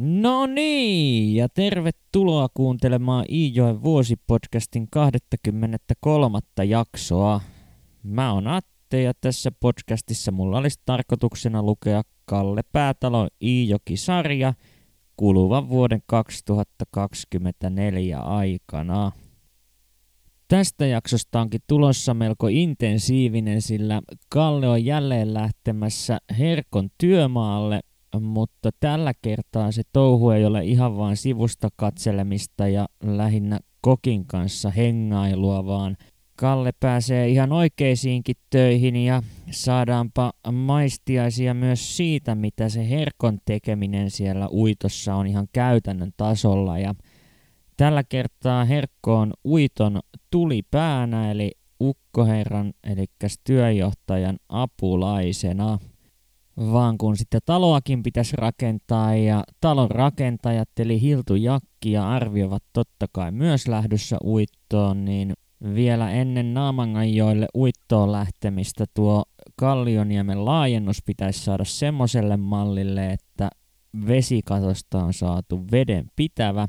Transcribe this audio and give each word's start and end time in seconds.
No 0.00 0.46
niin, 0.46 1.34
ja 1.34 1.48
tervetuloa 1.48 2.48
kuuntelemaan 2.54 3.24
Iijoen 3.30 3.82
vuosipodcastin 3.82 4.90
23. 4.90 6.38
jaksoa. 6.64 7.40
Mä 8.02 8.32
oon 8.32 8.46
Atte 8.46 9.02
ja 9.02 9.12
tässä 9.20 9.52
podcastissa 9.60 10.32
mulla 10.32 10.58
olisi 10.58 10.80
tarkoituksena 10.84 11.62
lukea 11.62 12.02
Kalle 12.24 12.62
Päätalon 12.72 13.28
Iijoki-sarja 13.42 14.54
kuluvan 15.16 15.68
vuoden 15.68 16.02
2024 16.06 18.18
aikana. 18.18 19.12
Tästä 20.48 20.86
jaksosta 20.86 21.40
onkin 21.40 21.60
tulossa 21.66 22.14
melko 22.14 22.46
intensiivinen, 22.50 23.62
sillä 23.62 24.02
Kalle 24.28 24.68
on 24.68 24.84
jälleen 24.84 25.34
lähtemässä 25.34 26.18
Herkon 26.38 26.88
työmaalle 26.98 27.80
mutta 28.20 28.70
tällä 28.80 29.12
kertaa 29.22 29.72
se 29.72 29.82
touhu 29.92 30.30
ei 30.30 30.44
ole 30.44 30.64
ihan 30.64 30.96
vain 30.96 31.16
sivusta 31.16 31.68
katselemista 31.76 32.68
ja 32.68 32.88
lähinnä 33.02 33.58
kokin 33.80 34.26
kanssa 34.26 34.70
hengailua, 34.70 35.66
vaan 35.66 35.96
Kalle 36.40 36.72
pääsee 36.80 37.28
ihan 37.28 37.52
oikeisiinkin 37.52 38.36
töihin 38.50 38.96
ja 38.96 39.22
saadaanpa 39.50 40.32
maistiaisia 40.52 41.54
myös 41.54 41.96
siitä, 41.96 42.34
mitä 42.34 42.68
se 42.68 42.90
herkon 42.90 43.38
tekeminen 43.44 44.10
siellä 44.10 44.48
uitossa 44.48 45.14
on 45.14 45.26
ihan 45.26 45.48
käytännön 45.52 46.12
tasolla. 46.16 46.78
Ja 46.78 46.94
tällä 47.76 48.04
kertaa 48.04 48.64
herkko 48.64 49.16
on 49.16 49.32
uiton 49.44 50.00
tulipäänä 50.30 51.30
eli 51.30 51.52
ukkoherran 51.80 52.72
eli 52.84 53.06
työjohtajan 53.44 54.38
apulaisena 54.48 55.78
vaan 56.58 56.98
kun 56.98 57.16
sitten 57.16 57.40
taloakin 57.44 58.02
pitäisi 58.02 58.36
rakentaa 58.36 59.14
ja 59.14 59.44
talon 59.60 59.90
rakentajat 59.90 60.68
eli 60.78 61.00
Hiltu 61.00 61.34
Jakki 61.34 61.92
ja 61.92 62.10
arvioivat 62.10 62.62
totta 62.72 63.06
kai 63.12 63.32
myös 63.32 63.68
lähdössä 63.68 64.16
uittoon, 64.24 65.04
niin 65.04 65.32
vielä 65.74 66.10
ennen 66.10 66.54
Naamanganjoille 66.54 67.46
uittoon 67.54 68.12
lähtemistä 68.12 68.84
tuo 68.94 69.24
Kallioniemen 69.56 70.44
laajennus 70.44 71.02
pitäisi 71.06 71.44
saada 71.44 71.64
semmoiselle 71.64 72.36
mallille, 72.36 73.12
että 73.12 73.50
vesikatosta 74.06 75.04
on 75.04 75.14
saatu 75.14 75.64
veden 75.72 76.10
pitävä, 76.16 76.68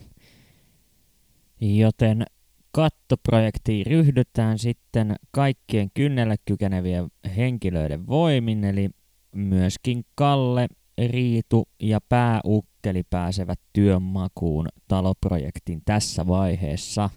joten 1.62 2.26
kattoprojektiin 2.72 3.86
ryhdytään 3.86 4.60
sitten 4.60 5.16
kaikkien 5.32 5.92
kynnelle 5.94 6.36
kykenevien 6.46 7.08
henkilöiden 7.38 8.08
voimin, 8.08 8.64
eli 8.64 8.90
Myöskin 9.36 10.06
Kalle, 10.16 10.68
Riitu 11.08 11.68
ja 11.80 12.02
Pääukkeli 12.10 13.04
pääsevät 13.10 13.60
työnmakuun 13.74 14.68
taloprojektin 14.88 15.82
tässä 15.86 16.28
vaiheessa. 16.28 17.10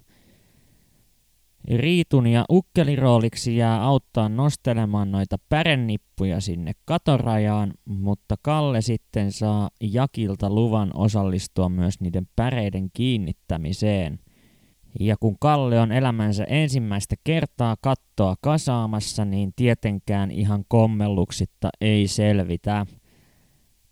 Riitun 1.74 2.26
ja 2.26 2.44
ukkelirooliksi 2.50 3.56
jää 3.56 3.82
auttaa 3.82 4.28
nostelemaan 4.28 5.12
noita 5.12 5.36
pärennippuja 5.48 6.40
sinne 6.40 6.72
katorajaan, 6.84 7.74
mutta 7.84 8.34
Kalle 8.42 8.80
sitten 8.80 9.32
saa 9.32 9.70
Jakilta 9.80 10.50
luvan 10.50 10.90
osallistua 10.94 11.68
myös 11.68 12.00
niiden 12.00 12.28
päreiden 12.36 12.90
kiinnittämiseen– 12.92 14.18
ja 15.00 15.16
kun 15.20 15.36
Kalle 15.40 15.80
on 15.80 15.92
elämänsä 15.92 16.44
ensimmäistä 16.44 17.16
kertaa 17.24 17.76
kattoa 17.80 18.34
kasaamassa, 18.40 19.24
niin 19.24 19.52
tietenkään 19.56 20.30
ihan 20.30 20.64
kommelluksitta 20.68 21.68
ei 21.80 22.08
selvitä. 22.08 22.86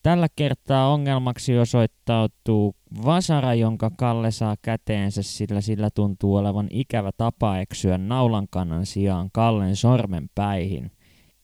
Tällä 0.02 0.26
kertaa 0.36 0.92
ongelmaksi 0.92 1.58
osoittautuu 1.58 2.76
vasara, 3.04 3.54
jonka 3.54 3.90
Kalle 3.96 4.30
saa 4.30 4.56
käteensä, 4.62 5.22
sillä 5.22 5.60
sillä 5.60 5.90
tuntuu 5.90 6.36
olevan 6.36 6.66
ikävä 6.70 7.10
tapa 7.16 7.58
eksyä 7.58 7.98
naulankannan 7.98 8.86
sijaan 8.86 9.30
Kallen 9.32 9.76
sormenpäihin. 9.76 10.90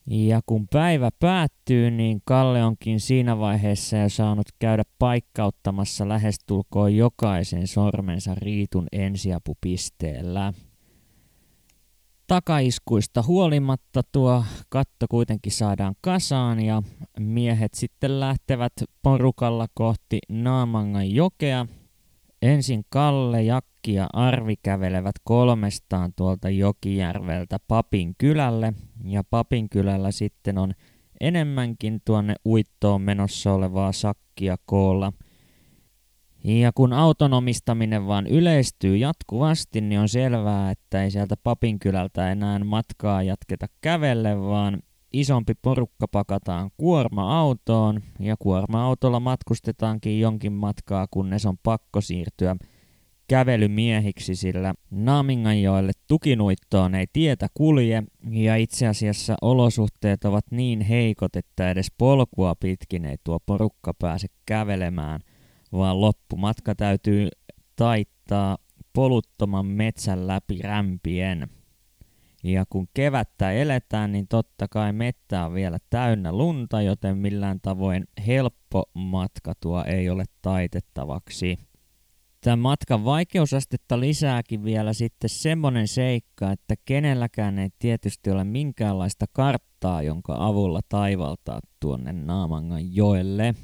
Ja 0.06 0.40
kun 0.46 0.68
päivä 0.68 1.10
päättyy, 1.18 1.90
niin 1.90 2.20
Kalle 2.24 2.64
onkin 2.64 3.00
siinä 3.00 3.38
vaiheessa 3.38 3.96
jo 3.96 4.08
saanut 4.08 4.46
käydä 4.58 4.82
paikkauttamassa 4.98 6.08
lähestulkoon 6.08 6.96
jokaisen 6.96 7.66
sormensa 7.66 8.34
riitun 8.34 8.86
ensiapupisteellä. 8.92 10.52
Takaiskuista 12.26 13.22
huolimatta 13.22 14.02
tuo 14.12 14.44
katto 14.68 15.06
kuitenkin 15.10 15.52
saadaan 15.52 15.94
kasaan 16.00 16.64
ja 16.64 16.82
miehet 17.18 17.74
sitten 17.74 18.20
lähtevät 18.20 18.72
porukalla 19.02 19.66
kohti 19.74 20.18
Naamangan 20.28 21.10
jokea. 21.10 21.66
Ensin 22.42 22.84
Kalle, 22.88 23.42
Jakki 23.42 23.94
ja 23.94 24.06
Arvi 24.12 24.54
kävelevät 24.62 25.14
kolmestaan 25.24 26.12
tuolta 26.16 26.50
Jokijärveltä 26.50 27.58
Papin 27.68 28.14
kylälle 28.18 28.74
ja 29.04 29.24
Papin 29.24 29.68
kylällä 29.68 30.10
sitten 30.10 30.58
on 30.58 30.72
enemmänkin 31.20 32.00
tuonne 32.04 32.34
uittoon 32.46 33.02
menossa 33.02 33.52
olevaa 33.52 33.92
sakkia 33.92 34.56
koolla. 34.66 35.12
Ja 36.44 36.72
kun 36.74 36.92
auton 36.92 37.32
omistaminen 37.32 38.06
vaan 38.06 38.26
yleistyy 38.26 38.96
jatkuvasti, 38.96 39.80
niin 39.80 40.00
on 40.00 40.08
selvää, 40.08 40.70
että 40.70 41.02
ei 41.02 41.10
sieltä 41.10 41.34
Papinkylältä 41.42 42.32
enää 42.32 42.58
matkaa 42.58 43.22
jatketa 43.22 43.66
kävelle, 43.80 44.40
vaan 44.40 44.82
isompi 45.20 45.52
porukka 45.62 46.08
pakataan 46.08 46.70
kuorma-autoon 46.76 48.00
ja 48.20 48.36
kuorma-autolla 48.38 49.20
matkustetaankin 49.20 50.20
jonkin 50.20 50.52
matkaa, 50.52 51.06
kunnes 51.10 51.46
on 51.46 51.56
pakko 51.62 52.00
siirtyä 52.00 52.56
kävelymiehiksi, 53.28 54.34
sillä 54.34 54.74
Naaminganjoelle 54.90 55.92
tukinuittoon 56.08 56.94
ei 56.94 57.06
tietä 57.12 57.48
kulje 57.54 58.02
ja 58.30 58.56
itse 58.56 58.86
asiassa 58.86 59.36
olosuhteet 59.42 60.24
ovat 60.24 60.44
niin 60.50 60.80
heikot, 60.80 61.36
että 61.36 61.70
edes 61.70 61.92
polkua 61.98 62.54
pitkin 62.54 63.04
ei 63.04 63.16
tuo 63.24 63.38
porukka 63.46 63.94
pääse 63.94 64.26
kävelemään, 64.46 65.20
vaan 65.72 66.00
loppumatka 66.00 66.74
täytyy 66.74 67.28
taittaa 67.76 68.56
poluttoman 68.92 69.66
metsän 69.66 70.26
läpi 70.26 70.58
rämpien. 70.62 71.48
Ja 72.52 72.64
kun 72.70 72.88
kevättä 72.94 73.52
eletään, 73.52 74.12
niin 74.12 74.28
totta 74.28 74.68
kai 74.68 74.92
mettä 74.92 75.46
on 75.46 75.54
vielä 75.54 75.78
täynnä 75.90 76.32
lunta, 76.32 76.82
joten 76.82 77.18
millään 77.18 77.60
tavoin 77.60 78.04
helppo 78.26 78.84
matka 78.94 79.52
tuo 79.60 79.84
ei 79.84 80.10
ole 80.10 80.24
taitettavaksi. 80.42 81.58
Tämän 82.40 82.58
matkan 82.58 83.04
vaikeusastetta 83.04 84.00
lisääkin 84.00 84.64
vielä 84.64 84.92
sitten 84.92 85.30
semmonen 85.30 85.88
seikka, 85.88 86.52
että 86.52 86.74
kenelläkään 86.84 87.58
ei 87.58 87.68
tietysti 87.78 88.30
ole 88.30 88.44
minkäänlaista 88.44 89.26
karttaa, 89.32 90.02
jonka 90.02 90.36
avulla 90.38 90.80
taivaltaa 90.88 91.60
tuonne 91.80 92.12
Naamangan 92.12 92.94
joelle. 92.94 93.54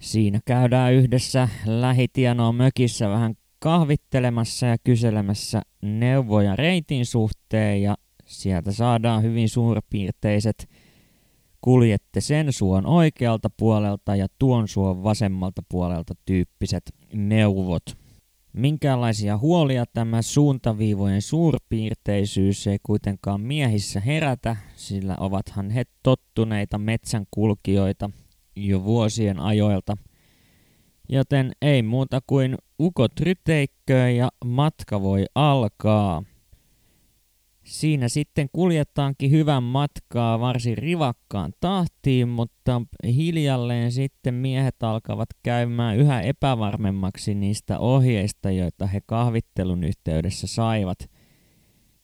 Siinä 0.00 0.40
käydään 0.44 0.92
yhdessä 0.94 1.48
lähitienoa 1.66 2.52
mökissä 2.52 3.08
vähän 3.08 3.34
kahvittelemassa 3.58 4.66
ja 4.66 4.76
kyselemässä 4.84 5.62
neuvoja 5.82 6.56
reitin 6.56 7.06
suhteen 7.06 7.82
ja 7.82 7.96
sieltä 8.24 8.72
saadaan 8.72 9.22
hyvin 9.22 9.48
suurpiirteiset 9.48 10.68
kuljette 11.60 12.20
sen 12.20 12.52
suon 12.52 12.86
oikealta 12.86 13.50
puolelta 13.56 14.16
ja 14.16 14.26
tuon 14.38 14.68
suon 14.68 15.02
vasemmalta 15.02 15.62
puolelta 15.68 16.14
tyyppiset 16.24 16.94
neuvot. 17.12 17.82
Minkäänlaisia 18.52 19.38
huolia 19.38 19.84
tämä 19.92 20.22
suuntaviivojen 20.22 21.22
suurpiirteisyys 21.22 22.66
ei 22.66 22.78
kuitenkaan 22.82 23.40
miehissä 23.40 24.00
herätä, 24.00 24.56
sillä 24.76 25.16
ovathan 25.20 25.70
he 25.70 25.84
tottuneita 26.02 26.78
metsän 26.78 27.24
kulkijoita 27.30 28.10
jo 28.56 28.84
vuosien 28.84 29.40
ajoilta. 29.40 29.96
Joten 31.08 31.52
ei 31.62 31.82
muuta 31.82 32.20
kuin 32.26 32.56
ukot 32.80 33.20
ryteikköön 33.20 34.16
ja 34.16 34.28
matka 34.44 35.02
voi 35.02 35.24
alkaa. 35.34 36.22
Siinä 37.64 38.08
sitten 38.08 38.48
kuljetaankin 38.52 39.30
hyvän 39.30 39.62
matkaa 39.62 40.40
varsin 40.40 40.78
rivakkaan 40.78 41.52
tahtiin, 41.60 42.28
mutta 42.28 42.82
hiljalleen 43.06 43.92
sitten 43.92 44.34
miehet 44.34 44.82
alkavat 44.82 45.28
käymään 45.42 45.96
yhä 45.96 46.20
epävarmemmaksi 46.20 47.34
niistä 47.34 47.78
ohjeista, 47.78 48.50
joita 48.50 48.86
he 48.86 49.00
kahvittelun 49.06 49.84
yhteydessä 49.84 50.46
saivat. 50.46 50.98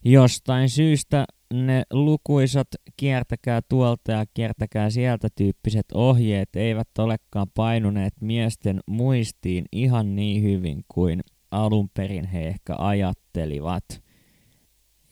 Jostain 0.05 0.69
syystä 0.69 1.25
ne 1.53 1.83
lukuisat 1.93 2.69
kiertäkää 2.97 3.61
tuolta 3.69 4.13
ja 4.13 4.25
kiertäkää 4.35 4.91
sieltä 4.91 5.29
tyyppiset 5.35 5.87
ohjeet 5.95 6.57
eivät 6.57 6.89
olekaan 6.99 7.47
painuneet 7.55 8.15
miesten 8.21 8.81
muistiin 8.87 9.65
ihan 9.73 10.17
niin 10.17 10.43
hyvin 10.43 10.85
kuin 10.89 11.21
alun 11.51 11.89
perin 11.95 12.25
he 12.25 12.47
ehkä 12.47 12.75
ajattelivat. 12.79 13.85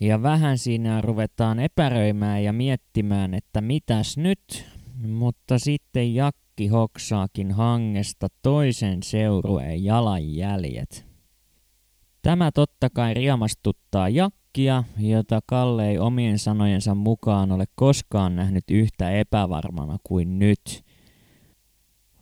Ja 0.01 0.23
vähän 0.23 0.59
siinä 0.59 1.01
ruvetaan 1.01 1.61
epäröimään 1.61 2.45
ja 2.45 2.53
miettimään, 2.53 3.35
että 3.35 3.61
mitäs 3.61 4.17
nyt, 4.17 4.65
mutta 5.07 5.59
sitten 5.59 6.15
Jakki 6.15 6.43
Jakki 6.53 6.69
hoksaakin 6.69 7.53
hangesta 7.53 8.29
toisen 8.43 9.03
seurueen 9.03 9.85
jalanjäljet. 9.85 11.07
Tämä 12.23 12.53
totta 12.53 12.91
kai 12.91 13.15
riamastuttaa 13.15 14.09
Jakkia, 14.57 14.85
jota 14.99 15.41
Kalle 15.47 15.89
ei 15.89 15.99
omien 15.99 16.39
sanojensa 16.39 16.95
mukaan 16.95 17.53
ole 17.53 17.65
koskaan 17.75 18.37
nähnyt 18.37 18.65
yhtä 18.71 19.11
epävarmana 19.11 19.99
kuin 20.05 20.39
nyt– 20.39 20.61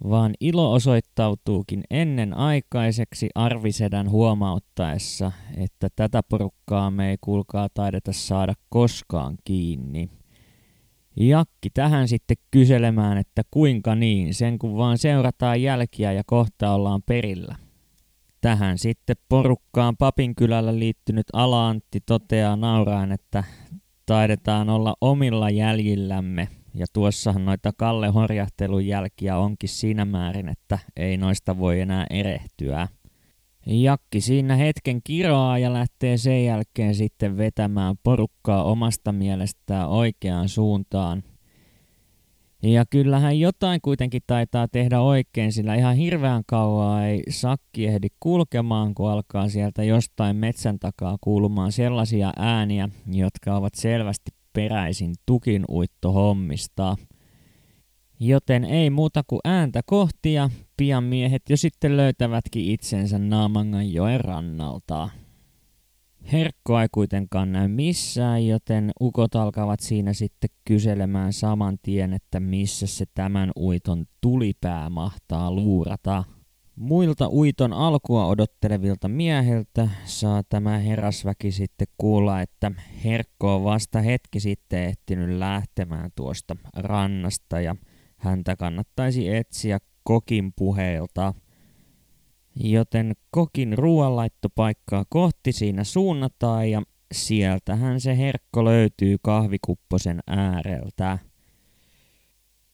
vaan 0.08 0.34
ilo 0.40 0.72
osoittautuukin 0.72 1.82
ennen 1.90 2.34
aikaiseksi 2.34 3.28
arvisedän 3.34 4.10
huomauttaessa, 4.10 5.32
että 5.56 5.88
tätä 5.96 6.22
porukkaa 6.28 6.90
me 6.90 7.10
ei 7.10 7.16
kuulkaa 7.20 7.68
taideta 7.74 8.12
saada 8.12 8.54
koskaan 8.68 9.36
kiinni. 9.44 10.10
Jakki 11.16 11.70
tähän 11.74 12.08
sitten 12.08 12.36
kyselemään, 12.50 13.18
että 13.18 13.42
kuinka 13.50 13.94
niin, 13.94 14.34
sen 14.34 14.58
kun 14.58 14.76
vaan 14.76 14.98
seurataan 14.98 15.62
jälkiä 15.62 16.12
ja 16.12 16.22
kohta 16.26 16.74
ollaan 16.74 17.02
perillä. 17.02 17.69
Tähän 18.40 18.78
sitten 18.78 19.16
porukkaan 19.28 19.96
Papinkylällä 19.96 20.78
liittynyt 20.78 21.26
Alaantti 21.32 22.00
toteaa 22.06 22.56
nauraen, 22.56 23.12
että 23.12 23.44
taidetaan 24.06 24.70
olla 24.70 24.94
omilla 25.00 25.50
jäljillämme– 25.50 26.48
ja 26.74 26.86
tuossahan 26.92 27.44
noita 27.44 27.72
Kalle 27.76 28.08
horjahtelun 28.08 28.86
jälkiä 28.86 29.36
onkin 29.36 29.68
siinä 29.68 30.04
määrin, 30.04 30.48
että 30.48 30.78
ei 30.96 31.16
noista 31.16 31.58
voi 31.58 31.80
enää 31.80 32.06
erehtyä. 32.10 32.88
Jakki 33.66 34.20
siinä 34.20 34.56
hetken 34.56 35.00
kiroaa 35.04 35.58
ja 35.58 35.72
lähtee 35.72 36.16
sen 36.16 36.44
jälkeen 36.44 36.94
sitten 36.94 37.36
vetämään 37.36 37.96
porukkaa 38.02 38.64
omasta 38.64 39.12
mielestään 39.12 39.88
oikeaan 39.88 40.48
suuntaan. 40.48 41.22
Ja 42.62 42.84
kyllähän 42.90 43.40
jotain 43.40 43.80
kuitenkin 43.82 44.22
taitaa 44.26 44.68
tehdä 44.68 45.00
oikein, 45.00 45.52
sillä 45.52 45.74
ihan 45.74 45.96
hirveän 45.96 46.42
kauaa 46.46 47.06
ei 47.06 47.22
sakki 47.28 47.86
ehdi 47.86 48.08
kulkemaan, 48.20 48.94
kun 48.94 49.10
alkaa 49.10 49.48
sieltä 49.48 49.84
jostain 49.84 50.36
metsän 50.36 50.78
takaa 50.78 51.16
kuulumaan 51.20 51.72
sellaisia 51.72 52.32
ääniä, 52.36 52.88
jotka 53.12 53.56
ovat 53.56 53.74
selvästi 53.74 54.30
peräisin 54.52 55.14
tukin 55.26 55.64
hommista. 56.04 56.96
Joten 58.20 58.64
ei 58.64 58.90
muuta 58.90 59.22
kuin 59.26 59.40
ääntä 59.44 59.80
kohti 59.86 60.32
ja 60.32 60.50
pian 60.76 61.04
miehet 61.04 61.42
jo 61.48 61.56
sitten 61.56 61.96
löytävätkin 61.96 62.64
itsensä 62.64 63.18
Naamangan 63.18 63.92
joen 63.92 64.20
rannalta. 64.20 65.08
Herkkoa 66.32 66.82
ei 66.82 66.88
kuitenkaan 66.92 67.52
näy 67.52 67.68
missään, 67.68 68.46
joten 68.46 68.90
ukot 69.00 69.34
alkavat 69.34 69.80
siinä 69.80 70.12
sitten 70.12 70.50
kyselemään 70.64 71.32
saman 71.32 71.78
tien, 71.82 72.12
että 72.12 72.40
missä 72.40 72.86
se 72.86 73.04
tämän 73.14 73.50
uiton 73.56 74.06
tulipää 74.20 74.90
mahtaa 74.90 75.50
luurata. 75.50 76.24
Muilta 76.76 77.28
uiton 77.28 77.72
alkua 77.72 78.26
odottelevilta 78.26 79.08
miehiltä 79.08 79.88
saa 80.04 80.42
tämä 80.48 80.78
herrasväki 80.78 81.52
sitten 81.52 81.86
kuulla, 81.98 82.40
että 82.40 82.72
Herkko 83.04 83.56
on 83.56 83.64
vasta 83.64 84.00
hetki 84.00 84.40
sitten 84.40 84.84
ehtinyt 84.84 85.38
lähtemään 85.38 86.10
tuosta 86.16 86.56
rannasta 86.76 87.60
ja 87.60 87.76
häntä 88.16 88.56
kannattaisi 88.56 89.34
etsiä 89.36 89.78
kokin 90.02 90.52
puheilta. 90.56 91.34
Joten 92.64 93.12
kokin 93.30 93.78
ruoanlaittopaikkaa 93.78 95.04
kohti 95.08 95.52
siinä 95.52 95.84
suunnataan 95.84 96.70
ja 96.70 96.82
sieltähän 97.12 98.00
se 98.00 98.18
Herkko 98.18 98.64
löytyy 98.64 99.16
kahvikupposen 99.22 100.20
ääreltä. 100.26 101.18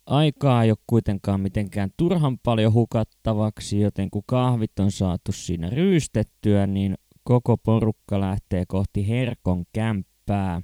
Aikaa 0.07 0.65
ei 0.65 0.71
ole 0.71 0.79
kuitenkaan 0.87 1.41
mitenkään 1.41 1.91
turhan 1.97 2.39
paljon 2.39 2.73
hukattavaksi, 2.73 3.81
joten 3.81 4.11
kun 4.11 4.23
kahvit 4.27 4.79
on 4.79 4.91
saatu 4.91 5.33
siinä 5.33 5.71
ryystettyä, 5.71 6.67
niin 6.67 6.95
koko 7.25 7.57
porukka 7.57 8.21
lähtee 8.21 8.65
kohti 8.69 9.09
Herkon 9.09 9.65
kämppää. 9.73 10.63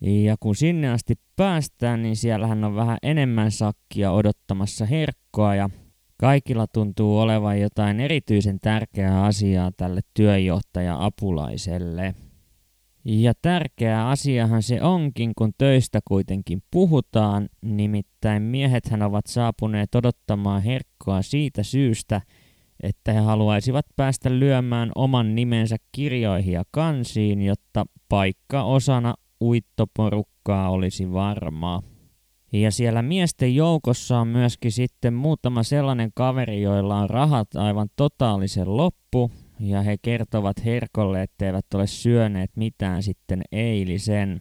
Ja 0.00 0.36
kun 0.40 0.56
sinne 0.56 0.88
asti 0.88 1.14
päästään, 1.36 2.02
niin 2.02 2.16
siellähän 2.16 2.64
on 2.64 2.74
vähän 2.74 2.98
enemmän 3.02 3.50
sakkia 3.50 4.12
odottamassa 4.12 4.86
Herkkoa 4.86 5.54
ja 5.54 5.70
kaikilla 6.20 6.66
tuntuu 6.66 7.18
olevan 7.18 7.60
jotain 7.60 8.00
erityisen 8.00 8.58
tärkeää 8.60 9.24
asiaa 9.24 9.70
tälle 9.76 10.00
työjohtaja-apulaiselle. 10.14 12.14
Ja 13.04 13.32
tärkeä 13.42 14.08
asiahan 14.08 14.62
se 14.62 14.82
onkin, 14.82 15.32
kun 15.38 15.52
töistä 15.58 16.00
kuitenkin 16.04 16.62
puhutaan, 16.70 17.48
nimittäin 17.62 18.42
miehethän 18.42 19.02
ovat 19.02 19.26
saapuneet 19.26 19.94
odottamaan 19.94 20.62
herkkoa 20.62 21.22
siitä 21.22 21.62
syystä, 21.62 22.20
että 22.82 23.12
he 23.12 23.20
haluaisivat 23.20 23.86
päästä 23.96 24.30
lyömään 24.30 24.90
oman 24.94 25.34
nimensä 25.34 25.76
kirjoihin 25.92 26.52
ja 26.52 26.64
kansiin, 26.70 27.42
jotta 27.42 27.84
paikka 28.08 28.62
osana 28.62 29.14
uittoporukkaa 29.40 30.70
olisi 30.70 31.12
varmaa. 31.12 31.95
Ja 32.52 32.70
siellä 32.70 33.02
miesten 33.02 33.54
joukossa 33.54 34.18
on 34.18 34.28
myöskin 34.28 34.72
sitten 34.72 35.14
muutama 35.14 35.62
sellainen 35.62 36.10
kaveri, 36.14 36.62
joilla 36.62 36.98
on 36.98 37.10
rahat 37.10 37.56
aivan 37.56 37.88
totaalisen 37.96 38.76
loppu, 38.76 39.30
ja 39.60 39.82
he 39.82 39.96
kertovat 40.02 40.64
Herkolle, 40.64 41.22
etteivät 41.22 41.74
ole 41.74 41.86
syöneet 41.86 42.50
mitään 42.56 43.02
sitten 43.02 43.42
eilisen. 43.52 44.40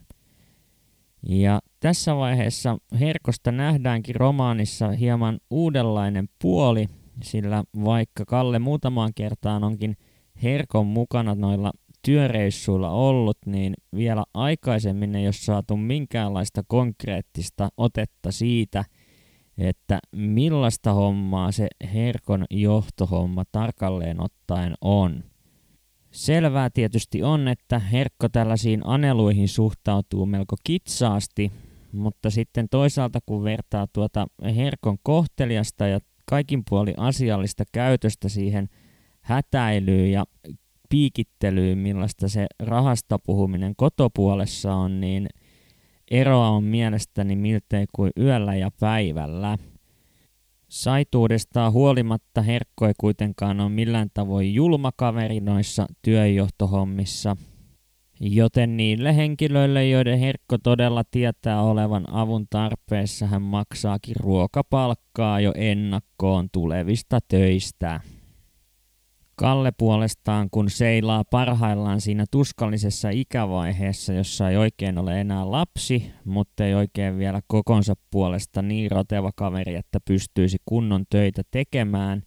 Ja 1.30 1.60
tässä 1.80 2.16
vaiheessa 2.16 2.78
Herkosta 3.00 3.52
nähdäänkin 3.52 4.16
romaanissa 4.16 4.92
hieman 4.92 5.40
uudenlainen 5.50 6.30
puoli, 6.42 6.88
sillä 7.24 7.64
vaikka 7.86 8.26
Kalle 8.26 8.60
muutamaan 8.60 9.12
kertaan 9.16 9.64
onkin 9.64 9.98
Herkon 10.44 10.88
mukana 10.88 11.36
noilla 11.36 11.72
työreissuilla 12.06 12.90
ollut, 12.90 13.38
niin 13.46 13.74
vielä 13.96 14.24
aikaisemmin 14.34 15.16
ei 15.16 15.28
ole 15.28 15.34
saatu 15.34 15.78
minkäänlaista 15.78 16.64
konkreettista 16.68 17.70
otetta 17.78 18.32
siitä– 18.32 18.84
että 19.58 20.00
millaista 20.12 20.94
hommaa 20.94 21.52
se 21.52 21.68
Herkon 21.94 22.46
johtohomma 22.50 23.44
tarkalleen 23.52 24.22
ottaen 24.22 24.74
on. 24.82 25.24
Selvää 26.12 26.70
tietysti 26.70 27.24
on, 27.24 27.48
että 27.48 27.80
Herkko 27.80 28.30
tällaisiin 28.30 28.82
aneluihin 28.86 29.50
suhtautuu 29.50 30.26
melko 30.26 30.56
kitsaasti, 30.64 31.52
mutta 31.92 32.30
sitten 32.30 32.68
toisaalta 32.72 33.20
kun 33.26 33.44
vertaa 33.44 33.88
tuota 33.94 34.28
Herkon 34.56 34.98
kohteliasta 35.04 35.88
ja 35.88 36.00
kaikin 36.26 36.64
puoli 36.70 36.94
asiallista 36.98 37.64
käytöstä 37.72 38.30
siihen 38.30 38.68
hätäilyyn 39.22 40.12
ja 40.12 40.26
piikittelyyn, 40.90 41.78
millaista 41.78 42.30
se 42.30 42.46
rahasta 42.60 43.20
puhuminen 43.20 43.74
kotopuolessa 43.76 44.74
on, 44.74 45.02
niin– 45.02 45.28
Eroa 46.12 46.50
on 46.50 46.64
mielestäni 46.64 47.36
miltei 47.36 47.86
kuin 47.96 48.12
yöllä 48.20 48.56
ja 48.56 48.70
päivällä. 48.80 49.58
Saituudestaan 50.70 51.74
huolimatta 51.74 52.42
Herkko 52.42 52.88
ei 52.88 52.94
kuitenkaan 52.98 53.60
ole 53.60 53.70
millään 53.70 54.10
tavoin 54.14 54.54
julma 54.54 54.92
kaveri 54.98 55.40
noissa 55.40 55.86
työjohtohommissa, 56.02 57.38
joten 58.20 58.78
niille 58.78 59.16
henkilöille, 59.16 59.88
joiden 59.88 60.20
Herkko 60.20 60.58
todella 60.58 61.04
tietää 61.12 61.62
olevan 61.62 62.14
avun 62.14 62.46
tarpeessa, 62.50 63.26
hän 63.26 63.42
maksaakin 63.42 64.16
ruokapalkkaa 64.16 65.40
jo 65.40 65.54
ennakkoon 65.56 66.50
tulevista 66.52 67.20
töistä. 67.28 68.00
Kalle 69.38 69.72
puolestaan, 69.78 70.50
kun 70.52 70.70
seilaa 70.70 71.24
parhaillaan 71.24 72.02
siinä 72.02 72.26
tuskallisessa 72.32 73.10
ikävaiheessa, 73.10 74.14
jossa 74.14 74.50
ei 74.50 74.58
oikein 74.58 74.98
ole 74.98 75.22
enää 75.22 75.52
lapsi, 75.52 76.12
mutta 76.26 76.66
ei 76.66 76.74
oikein 76.74 77.18
vielä 77.18 77.42
kokonsa 77.48 77.94
puolesta 78.12 78.62
niin 78.62 78.92
roteva 78.92 79.32
kaveri, 79.36 79.76
että 79.76 80.00
pystyisi 80.08 80.58
kunnon 80.66 81.04
töitä 81.10 81.42
tekemään, 81.52 82.24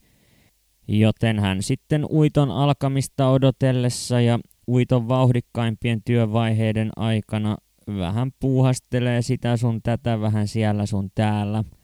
joten 0.89 1.39
hän 1.39 1.63
sitten 1.63 2.07
uiton 2.11 2.51
alkamista 2.51 3.31
odotellessa 3.31 4.21
ja 4.21 4.39
uiton 4.69 5.09
vauhdikkaimpien 5.09 6.03
työvaiheiden 6.05 6.91
aikana 6.97 7.57
vähän 7.87 8.31
puuhastelee 8.41 9.23
sitä 9.23 9.57
sun 9.57 9.81
tätä 9.83 10.21
vähän 10.21 10.49
siellä 10.49 10.87
sun 10.87 11.11
täällä– 11.15 11.65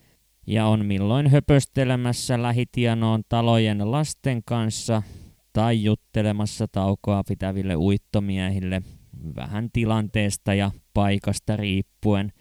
ja 0.46 0.66
on 0.66 0.86
milloin 0.86 1.30
höpöstelemässä 1.30 2.42
lähitienoon 2.42 3.22
talojen 3.28 3.90
lasten 3.90 4.42
kanssa 4.44 5.02
tai 5.52 5.84
juttelemassa 5.84 6.66
taukoa 6.72 7.22
pitäville 7.28 7.76
uittomiehille 7.76 8.82
vähän 9.36 9.68
tilanteesta 9.72 10.54
ja 10.54 10.70
paikasta 10.94 11.56
riippuen. 11.56 12.32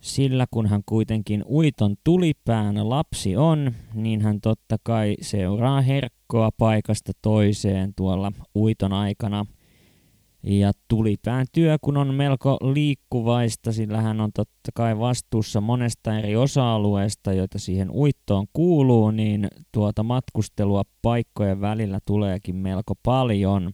Sillä 0.00 0.46
kun 0.50 0.66
hän 0.66 0.82
kuitenkin 0.86 1.44
uiton 1.44 1.96
tulipään 2.04 2.90
lapsi 2.90 3.36
on, 3.36 3.72
niin 3.94 4.20
hän 4.20 4.40
totta 4.40 4.76
kai 4.82 5.16
seuraa 5.20 5.80
herkkoa 5.80 6.50
paikasta 6.58 7.12
toiseen 7.22 7.92
tuolla 7.96 8.32
uiton 8.56 8.92
aikana. 8.92 9.46
Ja 10.42 10.72
tulipään 10.88 11.46
työ, 11.52 11.76
kun 11.80 11.96
on 11.96 12.14
melko 12.14 12.58
liikkuvaista, 12.62 13.72
sillä 13.72 14.00
hän 14.00 14.20
on 14.20 14.30
totta 14.32 14.70
kai 14.74 14.98
vastuussa 14.98 15.60
monesta 15.60 16.18
eri 16.18 16.36
osa-alueesta, 16.36 17.32
joita 17.32 17.58
siihen 17.58 17.90
uittoon 17.90 18.46
kuuluu, 18.52 19.10
niin 19.10 19.48
tuota 19.72 20.02
matkustelua 20.02 20.82
paikkojen 21.02 21.60
välillä 21.60 21.98
tuleekin 22.06 22.56
melko 22.56 22.94
paljon. 23.02 23.72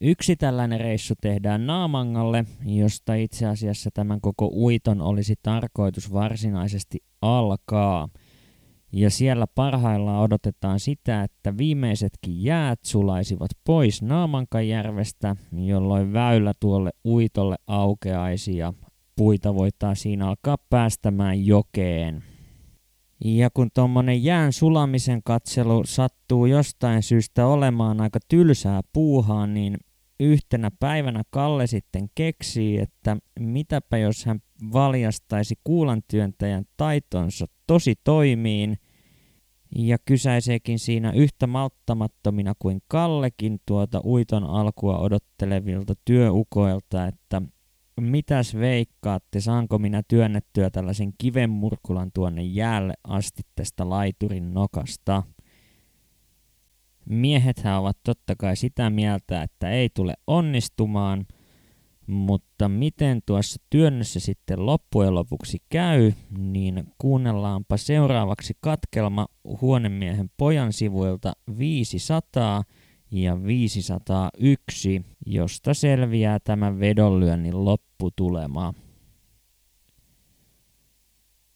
Yksi 0.00 0.36
tällainen 0.36 0.80
reissu 0.80 1.14
tehdään 1.20 1.66
Naamangalle, 1.66 2.44
josta 2.64 3.14
itse 3.14 3.46
asiassa 3.46 3.90
tämän 3.94 4.20
koko 4.20 4.50
uiton 4.54 5.00
olisi 5.00 5.34
tarkoitus 5.42 6.12
varsinaisesti 6.12 6.98
alkaa– 7.22 8.08
ja 8.92 9.10
siellä 9.10 9.46
parhaillaan 9.46 10.22
odotetaan 10.22 10.80
sitä, 10.80 11.22
että 11.22 11.56
viimeisetkin 11.58 12.44
jäät 12.44 12.78
sulaisivat 12.82 13.50
pois 13.64 14.02
Naamankajärvestä, 14.02 15.36
jolloin 15.52 16.12
väylä 16.12 16.52
tuolle 16.60 16.90
uitolle 17.04 17.56
aukeaisi 17.66 18.56
ja 18.56 18.72
puita 19.16 19.54
voitaisiin 19.54 20.22
alkaa 20.22 20.58
päästämään 20.70 21.46
jokeen. 21.46 22.24
Ja 23.24 23.50
kun 23.50 23.68
tuommoinen 23.74 24.24
jään 24.24 24.52
sulamisen 24.52 25.22
katselu 25.24 25.82
sattuu 25.86 26.46
jostain 26.46 27.02
syystä 27.02 27.46
olemaan 27.46 28.00
aika 28.00 28.18
tylsää 28.28 28.80
puuhaa, 28.92 29.46
niin 29.46 29.76
yhtenä 30.20 30.70
päivänä 30.80 31.22
Kalle 31.30 31.66
sitten 31.66 32.08
keksii, 32.14 32.78
että 32.78 33.16
mitäpä 33.40 33.98
jos 33.98 34.26
hän 34.26 34.40
valjastaisi 34.72 35.54
kuulantyöntäjän 35.64 36.64
taitonsa 36.76 37.46
tosi 37.66 37.94
toimiin 38.04 38.78
ja 39.76 39.98
kysäiseekin 40.04 40.78
siinä 40.78 41.12
yhtä 41.12 41.46
malttamattomina 41.46 42.52
kuin 42.58 42.80
Kallekin 42.88 43.58
tuota 43.66 44.00
uiton 44.04 44.44
alkua 44.44 44.98
odottelevilta 44.98 45.94
työukoilta, 46.04 47.06
että 47.06 47.42
mitäs 48.00 48.54
veikkaatte, 48.54 49.40
saanko 49.40 49.78
minä 49.78 50.02
työnnettyä 50.08 50.70
tällaisen 50.70 51.12
kivenmurkulan 51.18 52.10
tuonne 52.14 52.42
jäälle 52.42 52.94
asti 53.04 53.42
tästä 53.54 53.90
laiturin 53.90 54.54
nokasta? 54.54 55.22
Miehethän 57.04 57.78
ovat 57.78 57.96
totta 58.04 58.36
kai 58.36 58.56
sitä 58.56 58.90
mieltä, 58.90 59.42
että 59.42 59.70
ei 59.70 59.88
tule 59.94 60.14
onnistumaan, 60.26 61.26
mutta 62.08 62.68
miten 62.68 63.20
tuossa 63.26 63.62
työnnössä 63.70 64.20
sitten 64.20 64.66
loppujen 64.66 65.14
lopuksi 65.14 65.58
käy, 65.68 66.12
niin 66.38 66.84
kuunnellaanpa 66.98 67.76
seuraavaksi 67.76 68.54
katkelma 68.60 69.26
huonemiehen 69.60 70.30
pojan 70.36 70.72
sivuilta 70.72 71.32
500 71.58 72.62
ja 73.10 73.44
501, 73.44 75.04
josta 75.26 75.74
selviää 75.74 76.38
tämä 76.38 76.78
vedonlyönnin 76.78 77.64
lopputulema. 77.64 78.74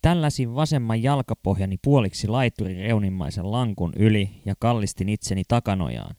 Tälläsin 0.03 0.55
vasemman 0.55 1.03
jalkapohjani 1.03 1.77
puoliksi 1.85 2.29
laiturin 2.29 2.77
reunimmaisen 2.77 3.53
lankun 3.53 3.93
yli 3.97 4.31
ja 4.45 4.55
kallistin 4.59 5.09
itseni 5.09 5.43
takanojaan. 5.49 6.15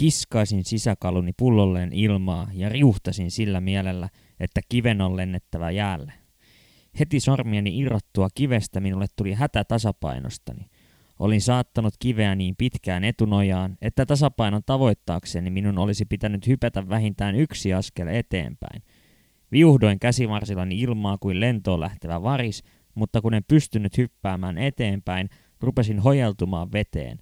Kiskaisin 0.00 0.64
sisäkaluni 0.64 1.32
pullolleen 1.38 1.92
ilmaa 1.92 2.48
ja 2.52 2.68
riuhtasin 2.68 3.30
sillä 3.30 3.60
mielellä, 3.60 4.08
että 4.40 4.60
kiven 4.68 5.00
on 5.00 5.16
lennettävä 5.16 5.70
jäälle. 5.70 6.12
Heti 6.98 7.20
sormieni 7.20 7.78
irrottua 7.78 8.28
kivestä 8.34 8.80
minulle 8.80 9.06
tuli 9.16 9.32
hätä 9.32 9.64
tasapainostani. 9.64 10.66
Olin 11.18 11.40
saattanut 11.40 11.94
kiveä 11.98 12.34
niin 12.34 12.54
pitkään 12.58 13.04
etunojaan, 13.04 13.76
että 13.82 14.06
tasapainon 14.06 14.62
tavoittaakseni 14.66 15.50
minun 15.50 15.78
olisi 15.78 16.04
pitänyt 16.04 16.46
hypätä 16.46 16.88
vähintään 16.88 17.34
yksi 17.34 17.74
askel 17.74 18.06
eteenpäin. 18.06 18.82
Viuhdoin 19.52 19.98
käsivarsillani 19.98 20.80
ilmaa 20.80 21.18
kuin 21.18 21.40
lentoon 21.40 21.80
lähtevä 21.80 22.22
varis, 22.22 22.62
mutta 22.94 23.20
kun 23.20 23.34
en 23.34 23.44
pystynyt 23.48 23.98
hyppäämään 23.98 24.58
eteenpäin, 24.58 25.28
rupesin 25.60 25.98
hojeltumaan 25.98 26.72
veteen. 26.72 27.18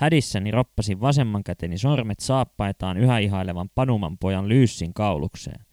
Hädissäni 0.00 0.50
roppasin 0.50 1.00
vasemman 1.00 1.44
käteni 1.44 1.78
sormet 1.78 2.20
saappaitaan 2.20 2.96
yhä 2.96 3.18
ihailevan 3.18 3.68
panuman 3.74 4.18
pojan 4.18 4.48
lyyssin 4.48 4.94
kaulukseen. 4.94 5.64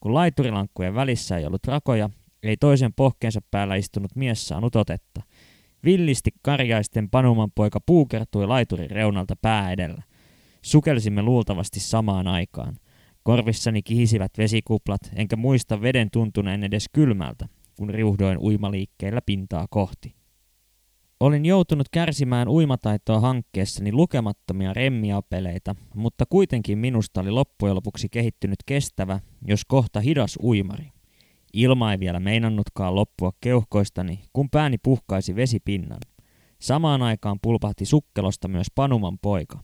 Kun 0.00 0.14
laiturilankkujen 0.14 0.94
välissä 0.94 1.38
ei 1.38 1.46
ollut 1.46 1.66
rakoja, 1.66 2.10
ei 2.42 2.56
toisen 2.56 2.92
pohkeensa 2.92 3.40
päällä 3.50 3.74
istunut 3.74 4.16
mies 4.16 4.48
saanut 4.48 4.76
otetta. 4.76 5.22
Villisti 5.84 6.30
karjaisten 6.42 7.10
panuman 7.10 7.50
poika 7.54 7.80
puukertui 7.86 8.46
laiturin 8.46 8.90
reunalta 8.90 9.36
pää 9.42 9.72
edellä. 9.72 10.02
Sukelsimme 10.62 11.22
luultavasti 11.22 11.80
samaan 11.80 12.26
aikaan. 12.26 12.76
Korvissani 13.22 13.82
kihisivät 13.82 14.32
vesikuplat, 14.38 15.00
enkä 15.16 15.36
muista 15.36 15.80
veden 15.80 16.10
tuntuneen 16.10 16.64
edes 16.64 16.86
kylmältä, 16.92 17.48
kun 17.76 17.90
riuhdoin 17.90 18.38
uimaliikkeellä 18.38 19.20
pintaa 19.26 19.66
kohti. 19.70 20.14
Olin 21.20 21.46
joutunut 21.46 21.88
kärsimään 21.88 22.48
uimataitoa 22.48 23.20
hankkeessani 23.20 23.92
lukemattomia 23.92 24.72
remmiapeleita, 24.72 25.74
mutta 25.94 26.24
kuitenkin 26.26 26.78
minusta 26.78 27.20
oli 27.20 27.30
loppujen 27.30 27.74
lopuksi 27.74 28.08
kehittynyt 28.08 28.58
kestävä, 28.66 29.20
jos 29.48 29.64
kohta 29.64 30.00
hidas 30.00 30.38
uimari. 30.42 30.92
Ilma 31.52 31.92
ei 31.92 32.00
vielä 32.00 32.20
meinannutkaan 32.20 32.94
loppua 32.94 33.32
keuhkoistani, 33.40 34.20
kun 34.32 34.50
pääni 34.50 34.78
puhkaisi 34.78 35.36
vesipinnan. 35.36 35.98
Samaan 36.58 37.02
aikaan 37.02 37.38
pulpahti 37.42 37.84
sukkelosta 37.84 38.48
myös 38.48 38.66
Panuman 38.74 39.18
poika. 39.18 39.58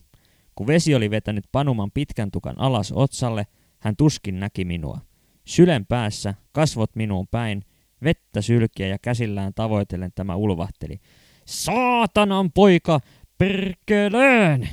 Kun 0.55 0.67
vesi 0.67 0.95
oli 0.95 1.09
vetänyt 1.09 1.43
Panuman 1.51 1.91
pitkän 1.93 2.31
tukan 2.31 2.59
alas 2.59 2.91
otsalle, 2.91 3.47
hän 3.79 3.95
tuskin 3.95 4.39
näki 4.39 4.65
minua. 4.65 4.99
Sylen 5.45 5.85
päässä, 5.85 6.33
kasvot 6.51 6.95
minuun 6.95 7.27
päin, 7.31 7.63
vettä 8.03 8.41
sylkiä 8.41 8.87
ja 8.87 8.97
käsillään 8.99 9.53
tavoitellen 9.53 10.11
tämä 10.15 10.35
ulvahteli– 10.35 10.99
Saatanan 11.45 12.51
poika, 12.51 12.99
perkeleen! 13.37 14.69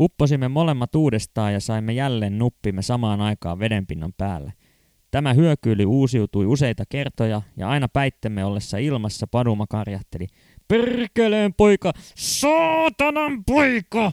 Upposimme 0.00 0.48
molemmat 0.48 0.94
uudestaan 0.94 1.52
ja 1.52 1.60
saimme 1.60 1.92
jälleen 1.92 2.38
nuppimme 2.38 2.82
samaan 2.82 3.20
aikaan 3.20 3.58
vedenpinnan 3.58 4.12
päälle. 4.16 4.52
Tämä 5.10 5.32
hyökyyli 5.32 5.86
uusiutui 5.86 6.46
useita 6.46 6.84
kertoja 6.88 7.42
ja 7.56 7.68
aina 7.68 7.88
päittemme 7.88 8.44
ollessa 8.44 8.78
ilmassa 8.78 9.26
paduma 9.26 9.66
karjahteli. 9.70 10.26
Perkeleen 10.68 11.54
poika, 11.54 11.92
saatanan 12.14 13.44
poika! 13.44 14.12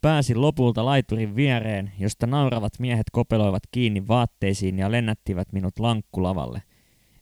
Pääsin 0.00 0.40
lopulta 0.40 0.84
laiturin 0.84 1.36
viereen, 1.36 1.92
josta 1.98 2.26
nauravat 2.26 2.72
miehet 2.78 3.06
kopeloivat 3.12 3.62
kiinni 3.70 4.08
vaatteisiin 4.08 4.78
ja 4.78 4.90
lennättivät 4.90 5.52
minut 5.52 5.78
lankkulavalle– 5.78 6.62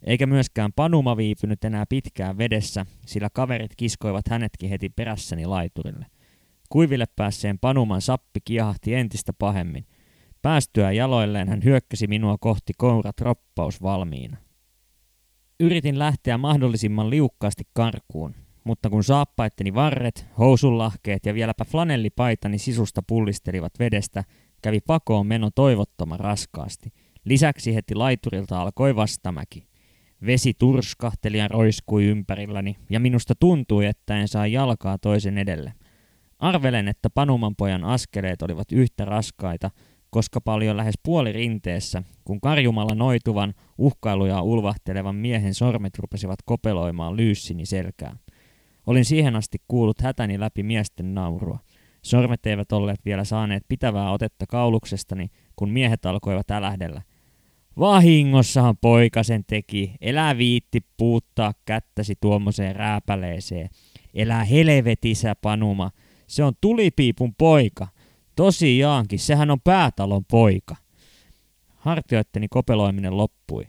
eikä 0.04 0.26
myöskään 0.26 0.73
Panuma 0.73 1.16
viipynyt 1.16 1.64
enää 1.64 1.85
pitkään 1.88 2.38
vedessä, 2.38 2.87
sillä 3.06 3.28
kaverit 3.32 3.73
kiskoivat 3.76 4.28
hänetkin 4.28 4.71
heti 4.71 4.88
perässäni 4.88 5.47
laiturille. 5.47 6.06
Kuiville 6.68 7.06
päässeen 7.16 7.59
Panuman 7.59 8.00
sappi 8.00 8.40
kiehahti 8.44 8.94
entistä 8.94 9.32
pahemmin. 9.32 9.87
Päästyä 10.42 10.92
jaloilleen 10.92 11.49
hän 11.49 11.64
hyökkäsi 11.64 12.06
minua 12.06 12.38
kohti 12.38 12.73
kourat 12.78 13.21
roppaus 13.21 13.82
valmiina. 13.82 14.37
Yritin 15.61 15.99
lähteä 15.99 16.38
mahdollisimman 16.38 17.11
liukkaasti 17.11 17.64
karkuun, 17.73 18.35
mutta 18.64 18.90
kun 18.90 19.04
saappaitteni 19.04 19.75
varret, 19.75 20.26
housunlahkeet 20.38 21.26
ja 21.26 21.35
vieläpä 21.35 21.64
flanellipaitani 21.64 22.59
sisusta 22.59 23.02
pullistelivat 23.06 23.73
vedestä, 23.78 24.25
kävi 24.62 24.80
pakoon 24.80 25.26
meno 25.26 25.50
toivottoman 25.54 26.21
raskaasti. 26.21 26.92
Lisäksi 27.25 27.75
heti 27.75 27.94
laiturilta 27.94 28.61
alkoi 28.61 28.97
vastamäki. 28.97 29.72
Vesi 30.26 30.55
turskahteli 30.59 31.38
ja 31.38 31.49
roiskui 31.49 32.05
ympärilläni, 32.05 32.76
ja 32.91 33.00
minusta 33.00 33.35
tuntui, 33.35 33.87
että 33.87 34.17
en 34.17 34.29
saa 34.29 34.47
jalkaa 34.47 34.99
toisen 34.99 35.38
edelle. 35.38 35.73
Arvelen, 36.38 36.88
että 36.88 37.11
Panuman 37.11 37.57
pojan 37.57 37.85
askeleet 37.85 38.43
olivat 38.43 38.73
yhtä 38.73 39.05
raskaita, 39.05 39.71
koska 40.11 40.41
paljon 40.41 40.76
lähes 40.76 40.95
puoli 41.02 41.33
rinteessä, 41.33 42.02
kun 42.25 42.41
karjumalla 42.41 42.95
noituvan, 42.95 43.55
uhkailuja 43.79 44.43
ulvahtelevan 44.43 45.14
miehen 45.14 45.55
sormet 45.55 45.99
rupesivat 45.99 46.38
kopeloimaan 46.45 47.17
lyyssini 47.17 47.67
selkää. 47.67 48.17
Olin 48.87 49.05
siihen 49.05 49.37
asti 49.37 49.59
kuullut 49.69 50.00
hätäni 50.00 50.41
läpi 50.41 50.62
miesten 50.62 51.14
naurua. 51.14 51.59
Sormet 52.02 52.47
eivät 52.47 52.73
olleet 52.73 53.00
vielä 53.05 53.25
saaneet 53.25 53.62
pitävää 53.69 54.12
otetta 54.12 54.47
kauluksestani, 54.47 55.29
kun 55.57 55.71
miehet 55.71 56.07
alkoivat 56.07 56.50
älähdellä. 56.50 57.02
Vahingossahan 57.79 58.76
poika 58.81 59.23
sen 59.23 59.45
teki. 59.47 59.95
Elä 60.00 60.38
viitti 60.38 60.81
puuttaa 60.97 61.52
kättäsi 61.64 62.14
tuommoiseen 62.21 62.76
rääpäleeseen. 62.76 63.69
Elä 64.14 64.45
helvetissä, 64.45 65.35
Panuma. 65.35 65.91
Se 66.26 66.45
on 66.45 66.52
tulipiipun 66.61 67.35
poika. 67.35 67.88
Tosiaankin, 68.37 69.19
sehän 69.19 69.50
on 69.50 69.61
päätalon 69.61 70.25
poika. 70.25 70.76
Hartioitteni 71.76 72.49
kopeloiminen 72.49 73.17
loppui. 73.17 73.67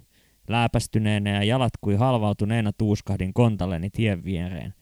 Lääpästyneenä 0.48 1.30
ja 1.30 1.44
jalat 1.44 1.74
kuin 1.82 1.98
halvautuneena 1.98 2.72
tuuskahdin 2.74 3.34
kontalleni 3.34 3.90
tien 3.90 4.24
viereen. 4.24 4.74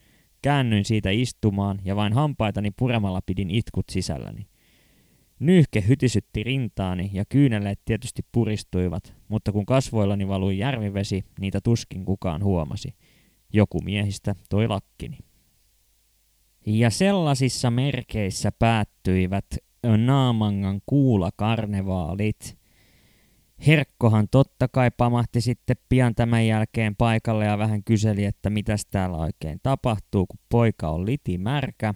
Käännyin 0.41 0.85
siitä 0.85 1.09
istumaan 1.09 1.79
ja 1.85 1.95
vain 1.95 2.13
hampaitani 2.13 2.71
puremalla 2.71 3.21
pidin 3.25 3.49
itkut 3.49 3.85
sisälläni. 3.91 4.50
Nyyhke 5.41 5.83
hytisytti 5.87 6.43
rintaani 6.43 7.09
ja 7.13 7.25
kyyneleet 7.25 7.79
tietysti 7.85 8.21
puristuivat, 8.31 9.13
mutta 9.27 9.51
kun 9.51 9.65
kasvoillani 9.65 10.27
valui 10.27 10.57
järvivesi, 10.57 11.23
niitä 11.39 11.61
tuskin 11.61 12.05
kukaan 12.05 12.43
huomasi. 12.43 12.95
Joku 13.53 13.81
miehistä 13.81 14.35
toi 14.49 14.67
lakkini. 14.67 15.17
Ja 16.65 16.89
sellaisissa 16.89 17.71
merkeissä 17.71 18.51
päättyivät 18.59 19.45
Naamangan 19.97 20.81
kuulakarnevaalit. 20.85 22.57
Herkkohan 23.67 24.27
totta 24.31 24.67
kai 24.67 24.91
pamahti 24.91 25.41
sitten 25.41 25.75
pian 25.89 26.15
tämän 26.15 26.47
jälkeen 26.47 26.95
paikalle 26.95 27.45
ja 27.45 27.57
vähän 27.57 27.83
kyseli, 27.83 28.25
että 28.25 28.49
mitäs 28.49 28.85
täällä 28.85 29.17
oikein 29.17 29.59
tapahtuu, 29.63 30.25
kun 30.25 30.39
poika 30.49 30.89
on 30.89 31.05
litimärkä. 31.05 31.93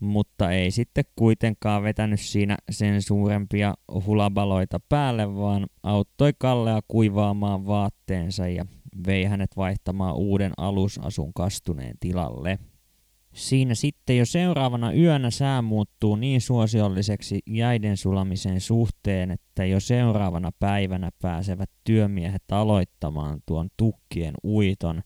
Mutta 0.00 0.50
ei 0.50 0.70
sitten 0.70 1.04
kuitenkaan 1.16 1.82
vetänyt 1.82 2.20
siinä 2.20 2.56
sen 2.70 3.02
suurempia 3.02 3.74
hulabaloita 4.06 4.80
päälle, 4.88 5.36
vaan 5.36 5.66
auttoi 5.82 6.32
Kallea 6.38 6.80
kuivaamaan 6.88 7.66
vaatteensa 7.66 8.48
ja 8.48 8.66
vei 9.06 9.24
hänet 9.24 9.56
vaihtamaan 9.56 10.16
uuden 10.16 10.52
alusasun 10.56 11.34
kastuneen 11.34 11.96
tilalle. 12.00 12.58
Siinä 13.34 13.74
sitten 13.74 14.18
jo 14.18 14.26
seuraavana 14.26 14.92
yönä 14.92 15.30
sää 15.30 15.62
muuttuu 15.62 16.16
niin 16.16 16.40
suosiolliseksi 16.40 17.40
jäiden 17.46 17.96
sulamisen 17.96 18.60
suhteen, 18.60 19.30
että 19.30 19.64
jo 19.64 19.80
seuraavana 19.80 20.50
päivänä 20.58 21.10
pääsevät 21.22 21.70
työmiehet 21.84 22.42
aloittamaan 22.50 23.40
tuon 23.46 23.68
tukkien 23.76 24.34
uiton. 24.44 25.02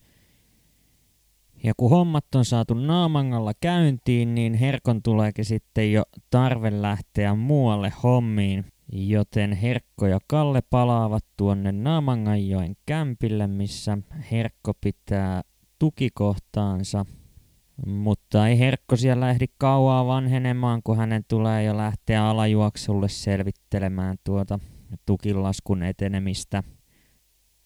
Ja 1.62 1.72
kun 1.76 1.90
hommat 1.90 2.34
on 2.34 2.44
saatu 2.44 2.74
naamangalla 2.74 3.52
käyntiin, 3.60 4.34
niin 4.34 4.54
Herkon 4.54 5.02
tuleekin 5.02 5.44
sitten 5.44 5.92
jo 5.92 6.02
tarve 6.30 6.82
lähteä 6.82 7.34
muualle 7.34 7.92
hommiin, 8.02 8.64
joten 8.92 9.52
Herkko 9.52 10.06
ja 10.06 10.18
Kalle 10.26 10.62
palaavat 10.70 11.24
tuonne 11.36 11.72
Naamanganjoen 11.72 12.76
kämpille, 12.86 13.46
missä 13.46 13.98
Herkko 14.30 14.72
pitää 14.80 15.42
tukikohtaansa– 15.78 17.04
mutta 17.86 18.48
ei 18.48 18.58
Herkko 18.58 18.96
siellä 18.96 19.30
ehdi 19.30 19.46
kauaa 19.58 20.06
vanhenemaan, 20.06 20.82
kun 20.84 20.96
hänen 20.96 21.24
tulee 21.28 21.64
jo 21.64 21.76
lähteä 21.76 22.28
alajuoksulle 22.28 23.08
selvittelemään 23.08 24.16
tuota 24.24 24.58
tukilaskun 25.06 25.82
etenemistä. 25.82 26.62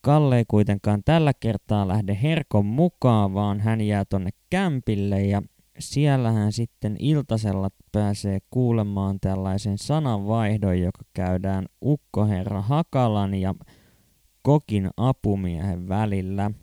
Kalle 0.02 0.38
ei 0.38 0.44
kuitenkaan 0.48 1.02
tällä 1.04 1.32
kertaa 1.40 1.88
lähde 1.88 2.18
Herkon 2.22 2.66
mukaan, 2.66 3.34
vaan 3.34 3.60
hän 3.60 3.80
jää 3.80 4.04
tonne 4.04 4.30
kämpille 4.50 5.22
ja 5.22 5.42
siellä 5.78 6.32
hän 6.32 6.52
sitten 6.52 6.96
iltasella 6.98 7.68
pääsee 7.92 8.38
kuulemaan 8.50 9.20
tällaisen 9.20 9.78
sananvaihdon, 9.78 10.80
joka 10.80 11.02
käydään 11.14 11.66
ukkoherra 11.84 12.62
Hakalan 12.62 13.34
ja 13.34 13.54
kokin 14.42 14.90
apumiehen 14.96 15.88
välillä– 15.88 16.50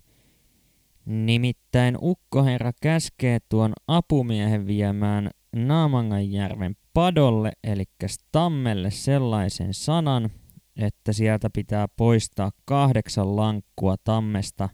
Nimittäin 1.10 1.98
ukkoherra 2.02 2.72
käskee 2.82 3.38
tuon 3.48 3.72
apumiehen 3.86 4.66
viemään 4.66 5.30
Naamanganjärven 5.56 6.76
padolle, 6.94 7.52
eli 7.64 7.84
tammelle 8.32 8.90
sellaisen 8.90 9.74
sanan, 9.74 10.30
että 10.76 11.12
sieltä 11.12 11.50
pitää 11.54 11.86
poistaa 11.96 12.50
kahdeksan 12.64 13.36
lankkua 13.36 13.96
tammesta, 14.04 14.68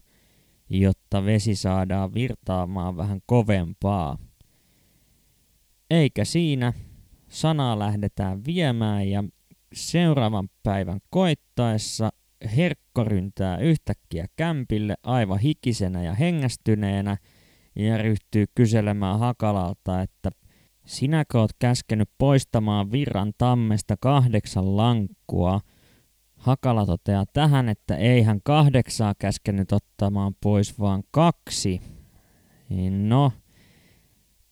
jotta 0.71 1.25
vesi 1.25 1.55
saadaan 1.55 2.15
virtaamaan 2.15 2.97
vähän 2.97 3.21
kovempaa. 3.27 4.19
Eikä 5.91 6.25
siinä, 6.25 6.73
sanaa 7.29 7.79
lähdetään 7.79 8.45
viemään 8.45 9.09
ja 9.09 9.25
seuraavan 9.73 10.49
päivän 10.63 11.01
koittaessa 11.11 12.11
Herkko 12.57 13.05
ryntää 13.05 13.59
yhtäkkiä 13.59 14.27
kämpille 14.37 14.95
aivan 15.03 15.39
hikisenä 15.39 16.03
ja 16.03 16.15
hengästyneenä 16.15 17.17
ja 17.77 17.99
ryhtyy 17.99 18.45
kyselemään 18.55 19.19
Hakalalta, 19.19 20.03
että 20.03 20.31
sinäkö 20.87 21.41
oot 21.41 21.51
käskenyt 21.59 22.09
poistamaan 22.19 22.93
virran 22.93 23.33
tammesta 23.39 23.95
kahdeksan 24.01 24.77
lankkua? 24.77 25.61
Hakala 26.47 26.87
toteaa 26.87 27.25
tähän, 27.33 27.69
että 27.69 27.97
ei 27.97 28.23
hän 28.23 28.41
kahdeksaa 28.45 29.15
käskenyt 29.19 29.73
ottamaan 29.73 30.35
pois, 30.43 30.79
vaan 30.79 31.03
kaksi. 31.11 31.81
No, 32.91 33.33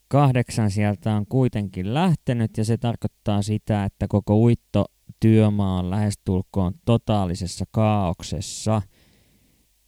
kahdeksan 0.09 0.70
sieltä 0.70 1.16
on 1.16 1.26
kuitenkin 1.26 1.94
lähtenyt 1.94 2.57
ja 2.57 2.64
se 2.64 2.76
tarkoittaa 2.76 3.42
sitä, 3.42 3.85
että 3.85 4.07
koko 4.09 4.37
uitto 4.37 4.85
työmaa 5.20 5.78
on 5.78 5.90
lähestulkoon 5.90 6.74
totaalisessa 6.85 7.64
kaauksessa, 7.70 8.83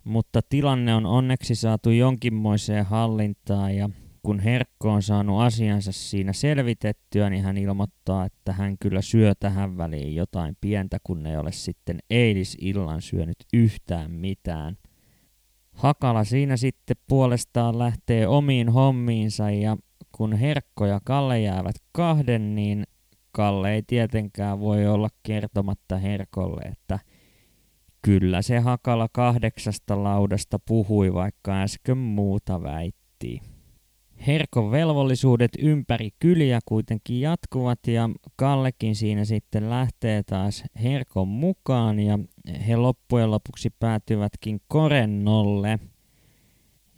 mutta 0.04 0.40
tilanne 0.48 0.94
on 0.94 1.06
onneksi 1.06 1.54
saatu 1.54 1.90
jonkinmoiseen 1.90 2.84
hallintaan 2.84 3.76
ja 3.76 3.90
kun 4.26 4.40
Herkko 4.40 4.92
on 4.92 5.02
saanut 5.02 5.40
asiansa 5.40 5.92
siinä 5.92 6.32
selvitettyä, 6.32 7.30
niin 7.30 7.44
hän 7.44 7.56
ilmoittaa, 7.56 8.24
että 8.24 8.52
hän 8.52 8.78
kyllä 8.78 9.02
syö 9.02 9.34
tähän 9.34 9.78
väliin 9.78 10.14
jotain 10.14 10.56
pientä, 10.60 10.98
kun 11.04 11.26
ei 11.26 11.36
ole 11.36 11.52
sitten 11.52 11.98
eilisillan 12.10 13.02
syönyt 13.02 13.36
yhtään 13.52 14.10
mitään. 14.10 14.76
Hakala 15.72 16.24
siinä 16.24 16.56
sitten 16.56 16.96
puolestaan 17.08 17.78
lähtee 17.78 18.26
omiin 18.26 18.68
hommiinsa 18.68 19.50
ja 19.50 19.76
kun 20.12 20.32
Herkko 20.32 20.86
ja 20.86 21.00
Kalle 21.04 21.40
jäävät 21.40 21.76
kahden, 21.92 22.54
niin 22.54 22.84
Kalle 23.32 23.74
ei 23.74 23.82
tietenkään 23.82 24.60
voi 24.60 24.86
olla 24.86 25.08
kertomatta 25.22 25.98
Herkolle, 25.98 26.62
että 26.62 26.98
kyllä 28.02 28.42
se 28.42 28.58
Hakala 28.58 29.08
kahdeksasta 29.12 30.04
laudasta 30.04 30.58
puhui, 30.58 31.14
vaikka 31.14 31.62
äsken 31.62 31.98
muuta 31.98 32.62
väitti. 32.62 33.55
Herkon 34.26 34.70
velvollisuudet 34.70 35.50
ympäri 35.58 36.10
kyliä 36.18 36.60
kuitenkin 36.64 37.20
jatkuvat 37.20 37.78
ja 37.86 38.10
Kallekin 38.36 38.96
siinä 38.96 39.24
sitten 39.24 39.70
lähtee 39.70 40.22
taas 40.22 40.64
Herkon 40.82 41.28
mukaan 41.28 41.98
ja 41.98 42.18
he 42.68 42.76
loppujen 42.76 43.30
lopuksi 43.30 43.70
päätyvätkin 43.70 44.60
Korennolle. 44.68 45.78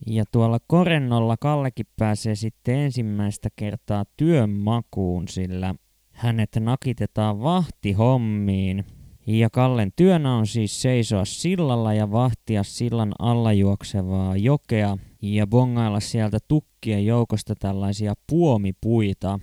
Ja 0.07 0.25
tuolla 0.33 0.59
Korennolla 0.67 1.37
Kallekin 1.37 1.87
pääsee 1.97 2.35
sitten 2.35 2.75
ensimmäistä 2.75 3.49
kertaa 3.57 4.05
työn 4.17 4.51
makuun, 4.51 5.29
sillä 5.29 5.75
hänet 6.13 6.51
nakitetaan 6.61 7.41
vahtihommiin. 7.41 8.85
Ja 9.27 9.51
Kallen 9.51 9.93
työnä 9.97 10.37
on 10.37 10.47
siis 10.47 10.83
seisoa 10.83 11.25
sillalla 11.25 11.95
ja 11.95 12.13
vahtia 12.13 12.63
sillan 12.63 13.13
alla 13.19 13.53
juoksevaa 13.53 14.37
jokea 14.37 14.99
ja 15.23 15.47
bongailla 15.47 16.01
sieltä 16.01 16.39
tukkien 16.49 17.07
joukosta 17.07 17.55
tällaisia 17.59 18.15
puomipuita. 18.27 19.41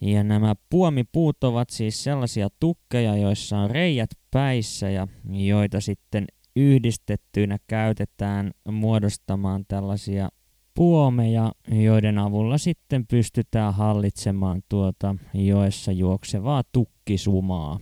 Ja 0.00 0.24
nämä 0.24 0.54
puomipuut 0.70 1.44
ovat 1.44 1.70
siis 1.70 2.04
sellaisia 2.04 2.48
tukkeja, 2.60 3.16
joissa 3.16 3.58
on 3.58 3.70
reijät 3.70 4.10
päissä 4.30 4.90
ja 4.90 5.08
joita 5.30 5.80
sitten 5.80 6.26
yhdistettyinä 6.56 7.58
käytetään 7.66 8.50
muodostamaan 8.70 9.64
tällaisia 9.68 10.28
puomeja, 10.74 11.52
joiden 11.68 12.18
avulla 12.18 12.58
sitten 12.58 13.06
pystytään 13.06 13.74
hallitsemaan 13.74 14.62
tuota 14.68 15.16
joessa 15.34 15.92
juoksevaa 15.92 16.62
tukkisumaa. 16.72 17.80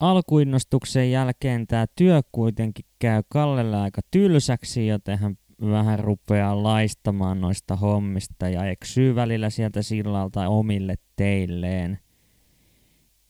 Alkuinnostuksen 0.00 1.10
jälkeen 1.10 1.66
tämä 1.66 1.86
työ 1.96 2.20
kuitenkin 2.32 2.84
käy 2.98 3.22
Kallelle 3.28 3.76
aika 3.76 4.00
tylsäksi, 4.10 4.86
joten 4.86 5.18
hän 5.18 5.38
vähän 5.60 5.98
rupeaa 5.98 6.62
laistamaan 6.62 7.40
noista 7.40 7.76
hommista 7.76 8.48
ja 8.48 8.64
eksyy 8.64 9.14
välillä 9.14 9.50
sieltä 9.50 9.82
sillalta 9.82 10.48
omille 10.48 10.94
teilleen. 11.16 11.98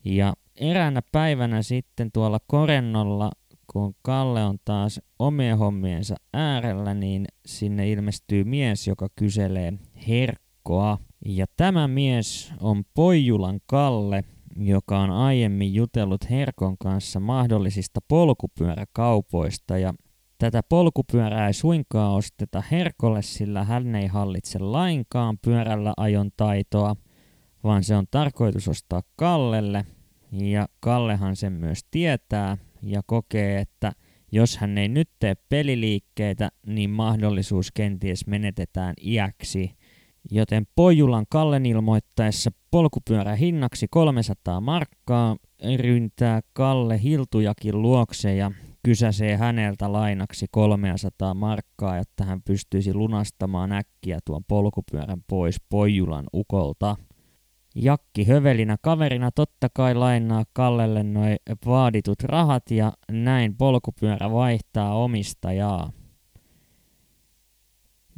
Ja 0.05 0.35
eräänä 0.61 1.03
päivänä 1.13 1.63
sitten 1.63 2.13
tuolla 2.13 2.39
Korennolla 2.47 3.31
kun 3.73 3.95
Kalle 4.03 4.45
on 4.45 4.59
taas 4.65 5.01
omien 5.19 5.59
hommiensa 5.59 6.17
äärellä, 6.35 6.95
niin 6.95 7.25
sinne 7.47 7.91
ilmestyy 7.91 8.45
mies, 8.45 8.87
joka 8.87 9.09
kyselee 9.17 9.73
herkkoa. 10.09 10.99
Ja 11.27 11.47
tämä 11.57 11.89
mies 11.89 12.53
on 12.61 12.85
Poijulan 12.95 13.61
Kalle, 13.67 14.25
joka 14.57 15.01
on 15.01 15.11
aiemmin 15.11 15.75
jutellut 15.75 16.31
Herkon 16.31 16.79
kanssa 16.79 17.21
mahdollisista 17.21 18.01
polkupyöräkaupoista 18.09 19.79
ja 19.79 19.95
Tätä 20.41 20.63
polkupyörää 20.69 21.47
ei 21.47 21.53
suinkaan 21.53 22.13
osteta 22.13 22.63
Herkolle, 22.71 23.23
sillä 23.23 23.65
hän 23.65 23.95
ei 23.95 24.07
hallitse 24.07 24.59
lainkaan 24.59 25.39
pyörällä 25.39 25.93
ajon 25.97 26.31
taitoa, 26.37 26.97
vaan 27.65 27.85
se 27.85 27.97
on 27.97 28.07
tarkoitus 28.11 28.69
ostaa 28.69 29.03
Kallelle. 29.17 29.87
Ja 30.33 30.69
Kallehan 30.81 31.37
sen 31.37 31.53
myös 31.53 31.81
tietää, 31.91 32.57
ja 32.83 33.01
kokee, 33.07 33.61
että 33.61 33.93
jos 34.33 34.57
hän 34.57 34.79
ei 34.79 34.89
nyt 34.89 35.11
tee 35.19 35.35
peliliikkeitä, 35.49 36.49
niin 36.67 36.91
mahdollisuus 36.91 37.73
kenties 37.73 38.27
menetetään 38.27 38.95
iäksi. 39.03 39.77
Joten 40.31 40.67
Pojulan 40.77 41.27
Kallen 41.29 41.67
ilmoittaessa 41.67 42.51
polkupyörä 42.71 43.35
hinnaksi 43.35 43.87
300 43.91 44.61
markkaa 44.61 45.37
ryntää 45.77 46.41
Kalle 46.53 47.03
Hiltujakin 47.03 47.83
luokse 47.83 48.35
ja 48.35 48.51
kysäsee 48.83 49.37
häneltä 49.37 49.93
lainaksi 49.93 50.47
300 50.51 51.35
markkaa, 51.35 51.97
jotta 51.97 52.25
hän 52.25 52.43
pystyisi 52.43 52.95
lunastamaan 52.95 53.73
äkkiä 53.73 54.19
tuon 54.25 54.45
polkupyörän 54.49 55.23
pois 55.27 55.57
Pojulan 55.69 56.25
ukolta. 56.33 56.97
Jakki 57.75 58.25
hövelinä 58.25 58.77
kaverina 58.83 59.31
totta 59.31 59.69
kai 59.75 59.95
lainaa 59.95 60.45
Kallelle 60.53 61.03
noin 61.03 61.37
vaaditut 61.67 62.23
rahat 62.23 62.71
ja 62.71 62.93
näin 63.13 63.57
polkupyörä 63.57 64.31
vaihtaa 64.31 64.95
omistajaa. 64.95 65.93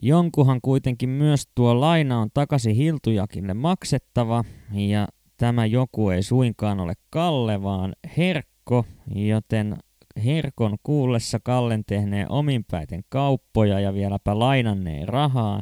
Jonkuhan 0.03 0.61
kuitenkin 0.61 1.09
myös 1.09 1.49
tuo 1.55 1.81
laina 1.81 2.21
on 2.21 2.29
takaisin 2.35 2.77
Hiltujakille 2.77 3.55
maksettava 3.55 4.45
ja 4.73 5.09
tämä 5.37 5.67
joku 5.67 6.11
ei 6.11 6.23
suinkaan 6.23 6.81
ole 6.81 6.93
Kalle 7.11 7.63
vaan 7.63 7.93
Herkko, 8.17 8.85
joten 9.15 9.77
Herkon 10.25 10.77
kuullessa 10.83 11.39
Kallen 11.45 11.83
tehneen 11.87 12.31
ominpäiten 12.31 13.01
kauppoja 13.09 13.81
ja 13.81 13.95
vieläpä 13.95 14.39
lainanneen 14.39 15.09
rahaa, 15.09 15.61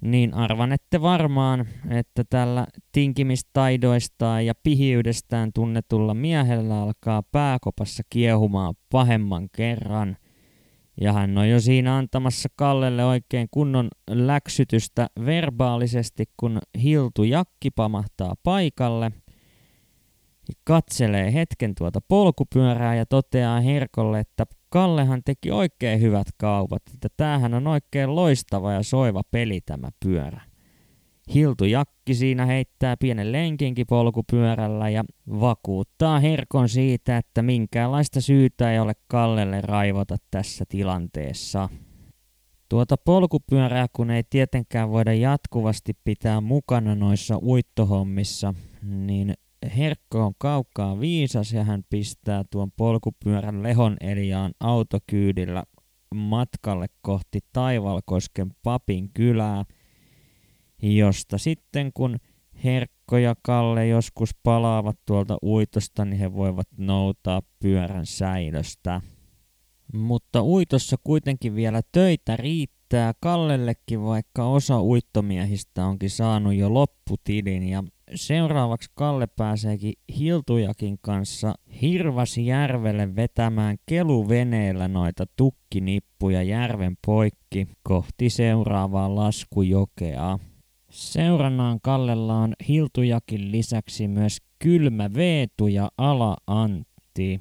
niin 0.00 0.34
arvanette 0.34 1.02
varmaan, 1.02 1.68
että 1.90 2.24
tällä 2.30 2.66
tinkimistaidoistaan 2.92 4.46
ja 4.46 4.54
pihiydestään 4.62 5.52
tunnetulla 5.54 6.14
miehellä 6.14 6.82
alkaa 6.82 7.22
pääkopassa 7.22 8.02
kiehumaan 8.10 8.74
pahemman 8.90 9.48
kerran. 9.56 10.16
Ja 11.00 11.12
hän 11.12 11.38
on 11.38 11.48
jo 11.48 11.60
siinä 11.60 11.96
antamassa 11.96 12.48
Kallelle 12.56 13.04
oikein 13.04 13.48
kunnon 13.50 13.88
läksytystä 14.10 15.06
verbaalisesti, 15.24 16.24
kun 16.36 16.58
Hiltu 16.82 17.24
Jakki 17.24 17.70
pamahtaa 17.70 18.34
paikalle– 18.42 19.12
katselee 20.64 21.34
hetken 21.34 21.74
tuota 21.74 22.00
polkupyörää 22.08 22.94
ja 22.94 23.06
toteaa 23.06 23.60
Herkolle, 23.60 24.20
että 24.20 24.44
Kallehan 24.68 25.22
teki 25.24 25.50
oikein 25.50 26.00
hyvät 26.00 26.26
kaupat, 26.36 26.82
että 26.94 27.08
tämähän 27.16 27.54
on 27.54 27.66
oikein 27.66 28.16
loistava 28.16 28.72
ja 28.72 28.82
soiva 28.82 29.22
peli 29.30 29.60
tämä 29.60 29.88
pyörä. 30.04 30.40
Hiltu 31.34 31.64
Jakki 31.64 32.14
siinä 32.14 32.46
heittää 32.46 32.96
pienen 32.96 33.32
lenkinkin 33.32 33.86
polkupyörällä 33.86 34.88
ja 34.88 35.04
vakuuttaa 35.40 36.20
Herkon 36.20 36.68
siitä, 36.68 37.16
että 37.16 37.42
minkäänlaista 37.42 38.20
syytä 38.20 38.72
ei 38.72 38.78
ole 38.78 38.92
Kallelle 39.08 39.60
raivota 39.60 40.16
tässä 40.30 40.64
tilanteessa. 40.68 41.68
Tuota 42.68 42.96
polkupyörää 42.96 43.86
kun 43.92 44.10
ei 44.10 44.22
tietenkään 44.30 44.90
voida 44.90 45.14
jatkuvasti 45.14 45.92
pitää 46.04 46.40
mukana 46.40 46.94
noissa 46.94 47.38
uittohommissa, 47.38 48.54
niin 48.82 49.34
Herkko 49.76 50.24
on 50.26 50.32
kaukaa 50.38 51.00
viisas 51.00 51.52
ja 51.52 51.64
hän 51.64 51.82
pistää 51.90 52.44
tuon 52.50 52.72
polkupyörän 52.76 53.62
Lehon 53.62 53.96
Eliaan 54.00 54.52
autokyydillä 54.60 55.64
matkalle 56.14 56.86
kohti 57.02 57.38
Taivalkosken 57.52 58.50
papin 58.62 59.10
kylää, 59.14 59.64
josta 60.82 61.38
sitten 61.38 61.90
kun 61.94 62.16
Herkko 62.64 63.18
ja 63.18 63.34
Kalle 63.42 63.86
joskus 63.86 64.30
palaavat 64.42 64.98
tuolta 65.06 65.38
uitosta, 65.42 66.04
niin 66.04 66.18
he 66.18 66.32
voivat 66.32 66.68
noutaa 66.76 67.42
pyörän 67.58 68.06
säilöstä. 68.06 69.00
Mutta 69.92 70.42
uitossa 70.42 70.96
kuitenkin 71.04 71.54
vielä 71.54 71.80
töitä 71.92 72.36
riittää 72.36 73.12
Kallellekin, 73.20 74.02
vaikka 74.02 74.44
osa 74.44 74.82
uittomiehistä 74.82 75.86
onkin 75.86 76.10
saanut 76.10 76.54
jo 76.54 76.74
lopputilin 76.74 77.62
ja 77.62 77.84
seuraavaksi 78.14 78.90
Kalle 78.94 79.26
pääseekin 79.26 79.92
Hiltujakin 80.18 80.98
kanssa 81.00 81.54
Hirvasjärvelle 81.82 83.16
vetämään 83.16 83.76
keluveneellä 83.86 84.88
noita 84.88 85.24
tukkinippuja 85.36 86.42
järven 86.42 86.96
poikki 87.06 87.68
kohti 87.82 88.30
seuraavaa 88.30 89.14
laskujokea. 89.14 90.38
Seurannaan 90.90 91.78
Kallella 91.82 92.38
on 92.38 92.52
Hiltujakin 92.68 93.52
lisäksi 93.52 94.08
myös 94.08 94.38
Kylmä 94.58 95.10
Veetu 95.14 95.66
ja 95.66 95.90
Ala 95.98 96.36
Antti. 96.46 97.40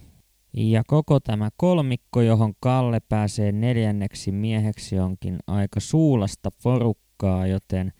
Ja 0.53 0.83
koko 0.87 1.19
tämä 1.19 1.49
kolmikko, 1.57 2.21
johon 2.21 2.53
Kalle 2.59 2.99
pääsee 2.99 3.51
neljänneksi 3.51 4.31
mieheksi, 4.31 4.99
onkin 4.99 5.37
aika 5.47 5.79
suulasta 5.79 6.49
porukkaa, 6.63 7.47
joten 7.47 7.93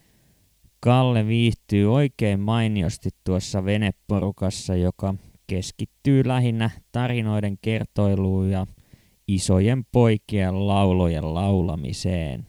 Kalle 0.79 1.27
viihtyy 1.27 1.93
oikein 1.93 2.39
mainiosti 2.39 3.09
tuossa 3.23 3.65
veneporukassa, 3.65 4.75
joka 4.75 5.15
keskittyy 5.47 6.27
lähinnä 6.27 6.69
tarinoiden 6.91 7.57
kertoiluun 7.61 8.49
ja 8.49 8.67
isojen 9.27 9.85
poikien 9.91 10.67
laulojen 10.67 11.33
laulamiseen. 11.33 12.47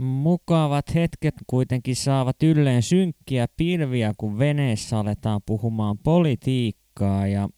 Mukavat 0.00 0.94
hetket 0.94 1.34
kuitenkin 1.46 1.96
saavat 1.96 2.42
ylleen 2.42 2.82
synkkiä 2.82 3.46
pilviä, 3.56 4.12
kun 4.18 4.38
veneessä 4.38 4.98
aletaan 4.98 5.40
puhumaan 5.46 5.98
politiikkaa 5.98 7.26
ja 7.26 7.48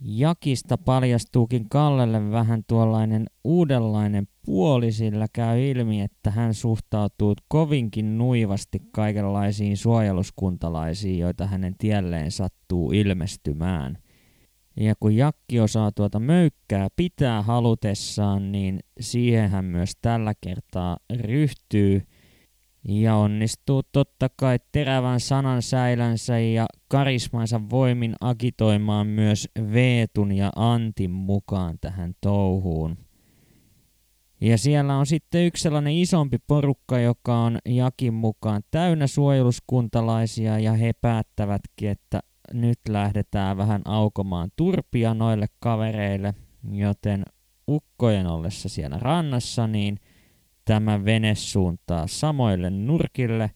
Jakista 0.00 0.78
paljastuukin 0.78 1.68
Kallelle 1.68 2.30
vähän 2.30 2.62
tuollainen 2.66 3.26
uudenlainen 3.44 4.28
puoli, 4.44 4.92
sillä 4.92 5.26
käy 5.32 5.70
ilmi, 5.70 6.00
että 6.00 6.30
hän 6.30 6.54
suhtautuu 6.54 7.34
kovinkin 7.48 8.18
nuivasti 8.18 8.78
kaikenlaisiin 8.92 9.76
suojeluskuntalaisiin, 9.76 11.18
joita 11.18 11.46
hänen 11.46 11.74
tielleen 11.78 12.30
sattuu 12.30 12.92
ilmestymään. 12.92 13.98
Ja 14.76 14.94
kun 15.00 15.16
Jakki 15.16 15.60
osaa 15.60 15.92
tuota 15.92 16.20
möykkää 16.20 16.88
pitää 16.96 17.42
halutessaan, 17.42 18.52
niin 18.52 18.80
siihen 19.00 19.50
hän 19.50 19.64
myös 19.64 19.92
tällä 20.02 20.34
kertaa 20.40 20.96
ryhtyy– 21.10 22.02
ja 22.88 23.16
onnistuu 23.16 23.82
totta 23.92 24.28
kai 24.36 24.58
terävän 24.72 25.20
sanan 25.20 25.62
säilänsä 25.62 26.38
ja 26.38 26.66
karismansa 26.88 27.60
voimin 27.70 28.14
agitoimaan 28.20 29.06
myös 29.06 29.48
Veetun 29.72 30.32
ja 30.32 30.50
Antin 30.56 31.10
mukaan 31.10 31.78
tähän 31.80 32.14
touhuun. 32.20 32.96
Ja 34.44 34.58
siellä 34.58 34.96
on 34.96 35.06
sitten 35.06 35.46
yksi 35.46 35.62
sellainen 35.62 35.92
isompi 35.92 36.38
porukka, 36.46 36.98
joka 36.98 37.38
on 37.38 37.58
Jakin 37.64 38.14
mukaan 38.14 38.62
täynnä 38.70 39.06
suojeluskuntalaisia 39.06 40.58
ja 40.58 40.72
he 40.72 40.92
päättävätkin, 40.92 41.90
että 41.90 42.20
nyt 42.52 42.78
lähdetään 42.88 43.56
vähän 43.56 43.82
aukomaan 43.84 44.50
turpia 44.56 45.14
noille 45.14 45.46
kavereille, 45.60 46.34
joten 46.72 47.24
ukkojen 47.68 48.26
ollessa 48.26 48.68
siellä 48.68 48.98
rannassa, 48.98 49.66
niin– 49.66 49.98
Tämä 50.64 51.04
vene 51.04 51.34
suuntaa 51.34 52.06
samoille 52.06 52.70
nurkille, 52.70 53.50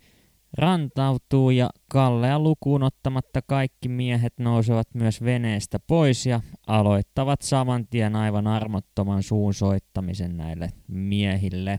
rantautuu 0.53 1.51
ja 1.51 1.71
Kallea 1.89 2.39
lukuun 2.39 2.83
ottamatta 2.83 3.43
kaikki 3.43 3.89
miehet 3.89 4.33
nousevat 4.39 4.89
myös 4.95 5.25
veneestä 5.25 5.79
pois 5.79 6.27
ja 6.27 6.41
aloittavat 6.67 7.43
saman 7.43 7.87
tien 7.89 8.17
aivan 8.17 8.47
armottoman 8.47 9.23
suun 9.23 9.55
soittamisen 9.55 10.37
näille 10.37 10.69
miehille. 10.89 11.79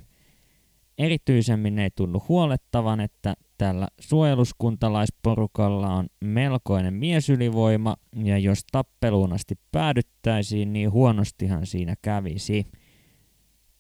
Erityisemmin 0.98 1.80
ei 1.80 1.90
tunnu 1.96 2.24
huolettavan, 2.30 3.00
että 3.00 3.34
tällä 3.58 3.88
suojeluskuntalaisporukalla 4.00 5.94
on 5.94 6.08
melkoinen 6.22 6.94
miesylivoima, 6.94 7.96
ja 8.16 8.38
jos 8.38 8.60
tappeluun 8.72 9.34
asti 9.34 9.56
päädyttäisiin, 9.72 10.74
niin 10.74 10.92
huonostihan 10.92 11.66
siinä 11.66 11.96
kävisi. 12.02 12.66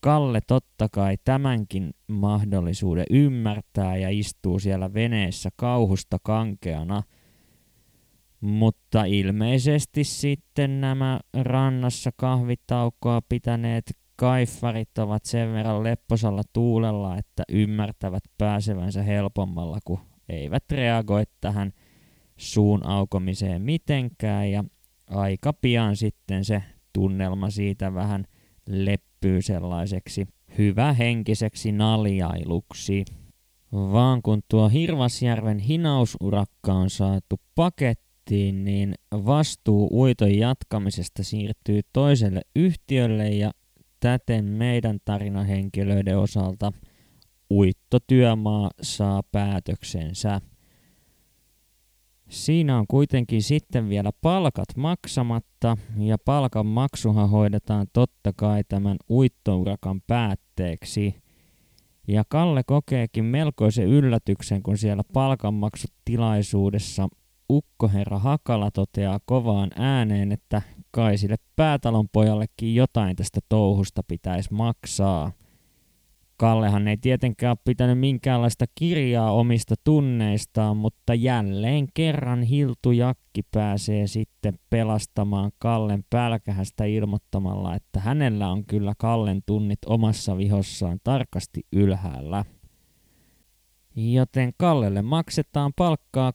Kalle 0.01 0.41
totta 0.47 0.87
kai 0.91 1.17
tämänkin 1.23 1.93
mahdollisuuden 2.07 3.05
ymmärtää 3.09 3.97
ja 3.97 4.09
istuu 4.09 4.59
siellä 4.59 4.93
veneessä 4.93 5.49
kauhusta 5.55 6.17
kankeana. 6.23 7.03
Mutta 8.41 9.03
ilmeisesti 9.03 10.03
sitten 10.03 10.81
nämä 10.81 11.19
rannassa 11.33 12.11
kahvitaukoa 12.15 13.21
pitäneet 13.29 13.97
kaiffarit 14.15 14.97
ovat 14.97 15.25
sen 15.25 15.53
verran 15.53 15.83
lepposalla 15.83 16.41
tuulella, 16.53 17.17
että 17.17 17.43
ymmärtävät 17.49 18.23
pääsevänsä 18.37 19.03
helpommalla, 19.03 19.77
kun 19.85 19.99
eivät 20.29 20.63
reagoi 20.71 21.23
tähän 21.41 21.71
suun 22.37 22.85
aukomiseen 22.85 23.61
mitenkään. 23.61 24.51
Ja 24.51 24.63
aika 25.09 25.53
pian 25.53 25.95
sitten 25.95 26.45
se 26.45 26.63
tunnelma 26.93 27.49
siitä 27.49 27.93
vähän 27.93 28.25
leppää 28.69 29.08
leppyy 29.19 29.41
sellaiseksi 29.41 30.27
hyvähenkiseksi 30.57 31.71
naljailuksi. 31.71 33.05
Vaan 33.71 34.21
kun 34.21 34.41
tuo 34.49 34.69
Hirvasjärven 34.69 35.59
hinausurakka 35.59 36.73
on 36.73 36.89
saatu 36.89 37.39
pakettiin, 37.55 38.63
niin 38.63 38.93
vastuu 39.11 40.01
uiton 40.01 40.35
jatkamisesta 40.35 41.23
siirtyy 41.23 41.81
toiselle 41.93 42.41
yhtiölle 42.55 43.29
ja 43.29 43.51
täten 43.99 44.45
meidän 44.45 44.99
tarinahenkilöiden 45.05 46.17
osalta 46.17 46.73
uittotyömaa 47.51 48.71
saa 48.81 49.23
päätöksensä. 49.31 50.41
Siinä 52.29 52.77
on 52.77 52.85
kuitenkin 52.87 53.43
sitten 53.43 53.89
vielä 53.89 54.11
palkat 54.21 54.75
maksamatta 54.75 55.77
ja 55.97 56.17
palkan 56.25 56.65
maksuhan 56.65 57.29
hoidetaan 57.29 57.87
totta 57.93 58.33
kai 58.35 58.63
tämän 58.67 58.97
uittourakan 59.09 60.01
päätteeksi. 60.07 61.15
Ja 62.07 62.23
Kalle 62.29 62.61
kokeekin 62.65 63.25
melkoisen 63.25 63.87
yllätyksen, 63.87 64.63
kun 64.63 64.77
siellä 64.77 65.03
palkanmaksutilaisuudessa 65.13 67.09
ukkoherra 67.49 68.19
Hakala 68.19 68.71
toteaa 68.71 69.19
kovaan 69.25 69.69
ääneen, 69.75 70.31
että 70.31 70.61
kai 70.91 71.17
sille 71.17 71.35
päätalon 71.55 72.09
pojallekin 72.11 72.75
jotain 72.75 73.15
tästä 73.15 73.39
touhusta 73.49 74.01
pitäisi 74.07 74.53
maksaa. 74.53 75.31
Kallehan 76.39 76.87
ei 76.87 76.97
tietenkään 76.97 77.51
ole 77.51 77.57
pitänyt 77.65 77.99
minkäänlaista 77.99 78.65
kirjaa 78.75 79.31
omista 79.31 79.75
tunneistaan, 79.83 80.77
mutta 80.77 81.13
jälleen 81.13 81.87
kerran 81.93 82.43
Hiltu 82.43 82.91
Jakki 82.91 83.41
pääsee 83.51 84.07
sitten 84.07 84.59
pelastamaan 84.69 85.51
Kallen 85.57 86.03
pälkähästä 86.09 86.85
ilmoittamalla, 86.85 87.75
että 87.75 87.99
hänellä 87.99 88.49
on 88.49 88.65
kyllä 88.65 88.93
Kallen 88.97 89.41
tunnit 89.45 89.79
omassa 89.85 90.37
vihossaan 90.37 90.99
tarkasti 91.03 91.61
ylhäällä. 91.73 92.45
Joten 93.95 94.51
Kallelle 94.57 95.01
maksetaan 95.01 95.71
palkkaa 95.75 96.31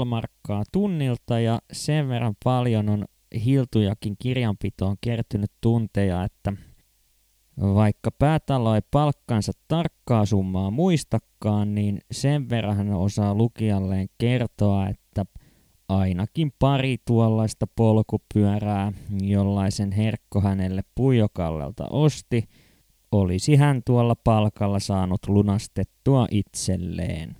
2,5 0.00 0.04
markkaa 0.04 0.62
tunnilta 0.72 1.40
ja 1.40 1.58
sen 1.72 2.08
verran 2.08 2.34
paljon 2.44 2.88
on 2.88 3.04
Hiltujakin 3.44 4.16
kirjanpitoon 4.18 4.96
kertynyt 5.00 5.50
tunteja, 5.60 6.24
että 6.24 6.52
vaikka 7.60 8.10
päätalo 8.10 8.74
ei 8.74 8.80
palkkansa 8.90 9.52
tarkkaa 9.68 10.26
summaa 10.26 10.70
muistakaan, 10.70 11.74
niin 11.74 11.98
sen 12.10 12.50
verran 12.50 12.76
hän 12.76 12.90
osaa 12.94 13.34
lukijalleen 13.34 14.08
kertoa, 14.18 14.88
että 14.88 15.24
ainakin 15.88 16.52
pari 16.58 16.96
tuollaista 17.06 17.66
polkupyörää, 17.76 18.92
jollaisen 19.22 19.92
Herkko 19.92 20.40
hänelle 20.40 20.82
Pujokallelta 20.94 21.86
osti, 21.90 22.48
olisi 23.12 23.56
hän 23.56 23.82
tuolla 23.86 24.14
palkalla 24.14 24.78
saanut 24.78 25.20
lunastettua 25.28 26.26
itselleen. 26.30 27.39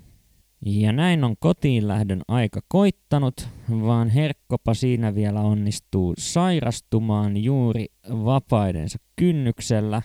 Ja 0.67 0.93
näin 0.93 1.25
on 1.25 1.35
kotiin 1.39 1.89
lähdön 1.89 2.21
aika 2.29 2.61
koittanut, 2.69 3.49
vaan 3.71 4.09
Herkkopa 4.09 4.75
siinä 4.75 5.15
vielä 5.15 5.41
onnistuu 5.41 6.15
sairastumaan 6.19 7.37
juuri 7.37 7.87
vapaidensa 8.11 8.99
kynnyksellä, 9.17 10.03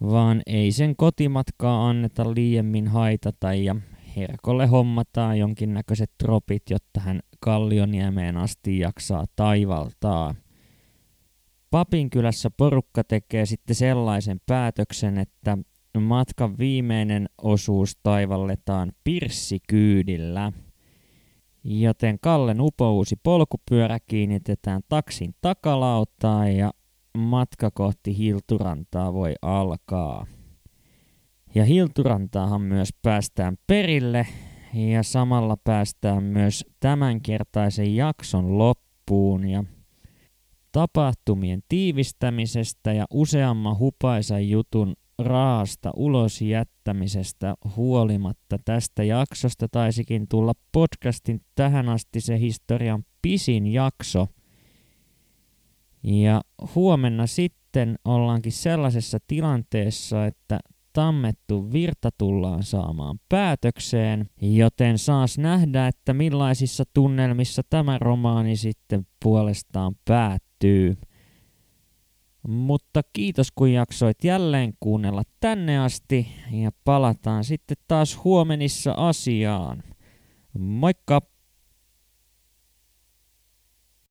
vaan 0.00 0.42
ei 0.46 0.72
sen 0.72 0.96
kotimatkaa 0.96 1.88
anneta 1.88 2.34
liiemmin 2.34 2.88
haitata 2.88 3.54
ja 3.54 3.76
Herkolle 4.16 4.66
hommataan 4.66 5.38
jonkinnäköiset 5.38 6.10
tropit, 6.18 6.62
jotta 6.70 7.00
hän 7.00 7.20
Kallioniemeen 7.40 8.36
asti 8.36 8.78
jaksaa 8.78 9.24
taivaltaa. 9.36 10.34
Papinkylässä 11.70 12.50
porukka 12.56 13.04
tekee 13.04 13.46
sitten 13.46 13.76
sellaisen 13.76 14.40
päätöksen, 14.46 15.18
että 15.18 15.58
matkan 16.02 16.58
viimeinen 16.58 17.28
osuus 17.42 17.96
taivalletaan 18.02 18.92
pirssikyydillä. 19.04 20.52
Joten 21.64 22.18
Kallen 22.20 22.60
upouusi 22.60 23.16
polkupyörä 23.22 23.98
kiinnitetään 24.06 24.82
taksin 24.88 25.34
takalautaan 25.40 26.56
ja 26.56 26.70
matka 27.18 27.70
kohti 27.70 28.18
Hilturantaa 28.18 29.12
voi 29.12 29.34
alkaa. 29.42 30.26
Ja 31.54 31.64
Hilturantaahan 31.64 32.60
myös 32.60 32.88
päästään 33.02 33.56
perille 33.66 34.26
ja 34.74 35.02
samalla 35.02 35.56
päästään 35.64 36.22
myös 36.22 36.64
tämänkertaisen 36.80 37.96
jakson 37.96 38.58
loppuun 38.58 39.48
ja 39.48 39.64
tapahtumien 40.72 41.60
tiivistämisestä 41.68 42.92
ja 42.92 43.04
useamman 43.10 43.78
hupaisan 43.78 44.48
jutun 44.48 44.96
raasta 45.18 45.90
ulos 45.96 46.42
jättämisestä 46.42 47.54
huolimatta 47.76 48.56
tästä 48.64 49.04
jaksosta 49.04 49.68
taisikin 49.68 50.28
tulla 50.28 50.52
podcastin 50.72 51.40
tähän 51.54 51.88
asti 51.88 52.20
se 52.20 52.38
historian 52.38 53.04
pisin 53.22 53.66
jakso. 53.66 54.26
Ja 56.02 56.40
huomenna 56.74 57.26
sitten 57.26 57.98
ollaankin 58.04 58.52
sellaisessa 58.52 59.18
tilanteessa, 59.26 60.26
että 60.26 60.60
tammettu 60.92 61.72
virta 61.72 62.10
tullaan 62.18 62.62
saamaan 62.62 63.18
päätökseen, 63.28 64.30
joten 64.40 64.98
saas 64.98 65.38
nähdä, 65.38 65.88
että 65.88 66.14
millaisissa 66.14 66.84
tunnelmissa 66.94 67.62
tämä 67.70 67.98
romaani 67.98 68.56
sitten 68.56 69.06
puolestaan 69.22 69.94
päättyy. 70.04 70.96
Mutta 72.48 73.00
kiitos 73.12 73.52
kun 73.54 73.72
jaksoit 73.72 74.24
jälleen 74.24 74.74
kuunnella 74.80 75.22
tänne 75.40 75.78
asti 75.78 76.28
ja 76.50 76.70
palataan 76.84 77.44
sitten 77.44 77.76
taas 77.88 78.24
huomenissa 78.24 78.94
asiaan. 78.96 79.82
Moikka! 80.58 81.35